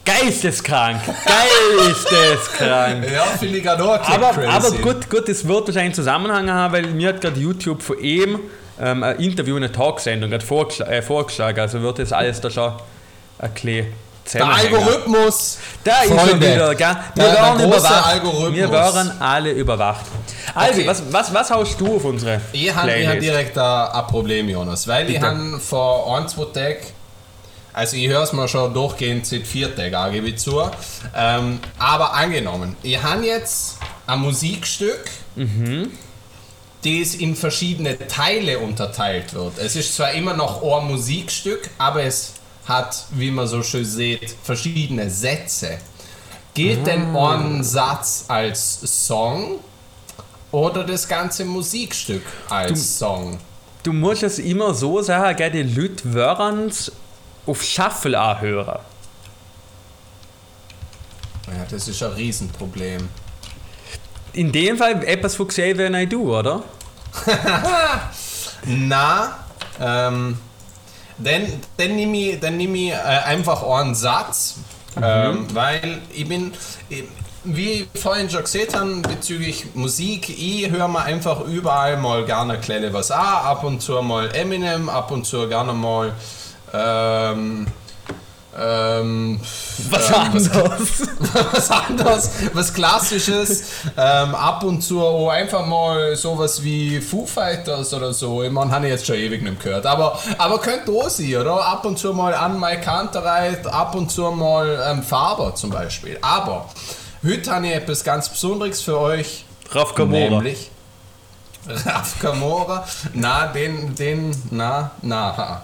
[0.10, 1.02] Geisteskrank!
[1.26, 3.06] Geisteskrank!
[3.12, 4.48] Ja, finde ich gerade auch aber, crazy.
[4.48, 8.00] aber gut, gut, das wird wahrscheinlich einen Zusammenhang haben, weil mir hat gerade YouTube von
[8.00, 8.40] ihm
[8.82, 11.60] ähm, ein Interview, eine Talksendung gerade vorgeschl äh, vorgeschlagen.
[11.60, 12.74] Also wird das alles da schon
[13.40, 13.88] ein bisschen
[14.24, 14.56] Der.
[14.56, 15.58] Algorithmus!
[15.84, 16.96] Da ist schon wieder, gell?
[17.16, 18.06] Wir der- große überwacht.
[18.08, 18.54] Algorithmus.
[18.56, 20.06] Wir werden alle überwacht.
[20.56, 20.88] Also, Okay.
[20.88, 23.22] was, was, was haust du auf unsere Ich habe hab Playlist?
[23.28, 25.28] direkt ein, Problem, Jonas, weil ich Bitte.
[25.28, 26.78] habe vor ein, zwei Tagen,
[27.80, 30.62] also ich höre es mir schon durchgehend seit vier Tagen, auch gebe ich zu,
[31.16, 35.10] ähm, aber angenommen, ich habe jetzt ein Musikstück,
[36.84, 39.58] das in verschiedene Teile unterteilt wird.
[39.60, 42.34] Es ist zwar immer noch ein Musikstück, aber es
[42.66, 45.78] hat, wie man so schön sieht, verschiedene Sätze.
[46.54, 49.60] Gilt denn ein Satz als Song
[50.52, 53.38] oder das ganze Musikstück als Song?
[53.84, 56.14] Du musst es immer so sagen, gell, die Leute
[57.50, 58.80] auf Shuffle hören.
[61.48, 63.10] Ja, das ist ein Riesenproblem.
[64.34, 66.64] In dem Fall etwas von Xavier Naidoo, oder?
[68.66, 69.40] Na,
[69.80, 70.38] ähm,
[71.18, 71.48] dann,
[71.78, 74.58] dann nehme ich, dann nehm ich äh, einfach einen Satz,
[75.02, 76.54] ähm, weil ich bin,
[76.90, 77.06] ich,
[77.44, 82.60] wie ich vorhin schon gesagt habe, bezüglich Musik, ich höre mir einfach überall mal gerne
[82.60, 86.14] kleine was an, ab und zu mal Eminem, ab und zu gerne mal
[86.74, 87.68] ähm,
[88.58, 89.40] ähm,
[89.90, 90.50] Was ähm, anderes.
[91.52, 93.64] was anderes, was Klassisches.
[93.96, 98.44] ähm, ab und zu auch einfach mal sowas wie Foo Fighters oder so.
[98.44, 99.86] Ich meine, habe ich jetzt schon ewig nicht gehört.
[99.86, 101.64] Aber, aber könnte auch sein, oder?
[101.64, 106.18] Ab und zu mal an Mike Kantereit, ab und zu mal ähm, Faber zum Beispiel.
[106.22, 106.68] Aber
[107.24, 109.46] heute habe ich etwas ganz Besonderes für euch.
[109.72, 110.42] Raff Kamora.
[110.42, 110.72] Nämlich
[111.68, 112.86] Raf Camora.
[113.14, 115.62] Na, den, den, na, na.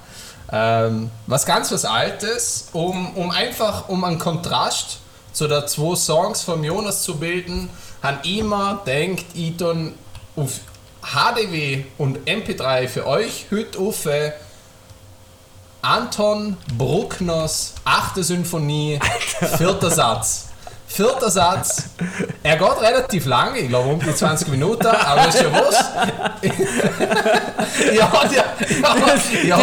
[0.51, 4.99] Ähm, was ganz was Altes, um, um einfach, um einen Kontrast
[5.33, 7.69] zu den zwei Songs von Jonas zu bilden,
[8.01, 9.95] han immer denkt, ich tun
[10.35, 10.59] auf
[11.01, 14.07] HDW und MP3 für euch heute auf
[15.81, 18.99] Anton Bruckners achte Symphonie,
[19.57, 20.47] vierter Satz.
[20.95, 21.89] Vierter Satz.
[22.41, 25.91] Er geht relativ lang, ich glaube um die 20 Minuten, aber ist ja was.
[27.93, 28.45] ja, ja,
[29.43, 29.57] ja,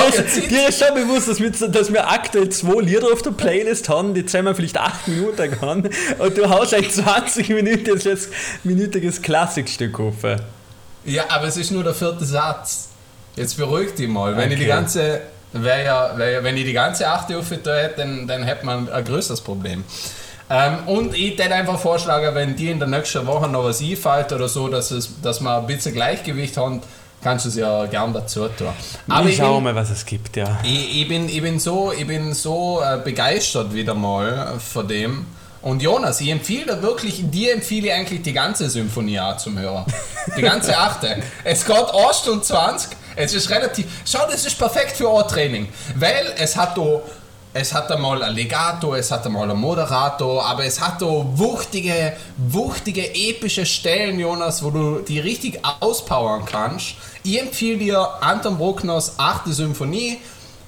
[0.50, 4.12] dir, ist, schon bewusst, dass wir, dass wir aktuell zwei Lieder auf der Playlist haben,
[4.12, 8.28] die zusammen vielleicht 8 Minuten gehen und du haust ein 20 Minuten jetzt
[8.62, 10.16] minütiges Klassikstück auf.
[11.04, 12.88] Ja, aber es ist nur der vierte Satz.
[13.36, 14.36] Jetzt beruhig dich mal.
[14.36, 14.52] Wenn okay.
[14.52, 15.20] ich die ganze,
[15.54, 18.92] wär ja, wär ja, wenn ich die ganze achte aufgetan hätte, dann, dann hätte man
[18.92, 19.82] ein größeres Problem.
[20.52, 24.32] Ähm, und ich würde einfach vorschlagen, wenn dir in der nächsten Woche noch was einfällt
[24.34, 26.82] oder so, dass, es, dass wir ein bisschen Gleichgewicht haben,
[27.22, 28.68] kannst du es ja gern dazu tun.
[29.08, 30.58] Aber ich schau mal, was es gibt, ja.
[30.62, 35.24] Ich, ich, bin, ich bin so, ich bin so äh, begeistert wieder mal von dem.
[35.62, 39.58] Und Jonas, ich empfehle dir wirklich, dir empfehle ich eigentlich die ganze Symphonie auch zum
[39.58, 39.86] Hören.
[40.36, 41.22] Die ganze achte.
[41.44, 42.90] es geht 1 Stunde 20.
[43.16, 43.86] Es ist relativ.
[44.04, 45.68] Schau, das ist perfekt für Ohrtraining.
[45.96, 47.00] Weil es hat da
[47.54, 52.14] es hat einmal ein Legato, es hat einmal ein Moderato, aber es hat auch wuchtige,
[52.38, 56.94] wuchtige, epische Stellen, Jonas, wo du die richtig auspowern kannst.
[57.22, 59.48] Ich empfehle dir Anton Bruckners 8.
[59.48, 60.18] Symphonie.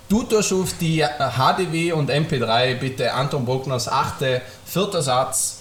[0.08, 4.42] Du tust auf die HDW und MP3 bitte Anton Bruckners 8.
[4.66, 5.60] vierter Satz.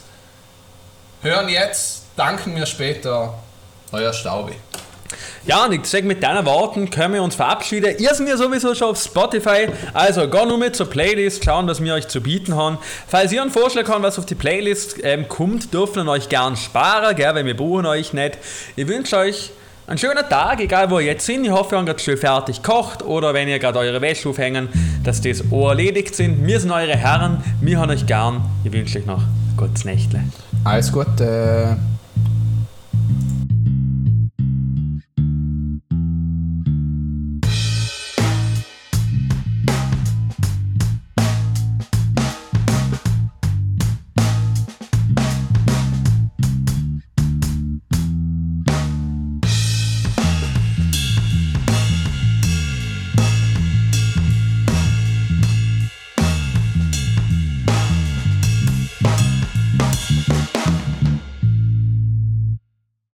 [1.21, 3.35] Hören jetzt, danken mir später.
[3.93, 4.55] Euer Staubi.
[5.45, 7.95] Ja, und ich sage, mit deinen Worten können wir uns verabschieden.
[7.99, 11.83] Ihr seid ja sowieso schon auf Spotify, also gar nur mit zur Playlist, schauen, was
[11.83, 12.77] wir euch zu bieten haben.
[13.07, 16.55] Falls ihr einen Vorschlag habt, was auf die Playlist ähm, kommt, dürfen wir euch gern
[16.55, 18.37] sparen, gell, weil wir brauchen euch nicht.
[18.75, 19.51] Ich wünsche euch
[19.85, 21.43] einen schönen Tag, egal wo ihr jetzt sind.
[21.43, 24.69] Ich hoffe, ihr habt gerade schön fertig gekocht oder wenn ihr gerade eure Wäsche aufhängen,
[25.03, 26.45] dass das auch erledigt sind.
[26.47, 28.41] Wir sind eure Herren, wir haben euch gern.
[28.63, 29.21] Ich wünsche euch noch
[29.57, 30.23] Gottes Nächtle.
[30.63, 31.77] Alles Gute.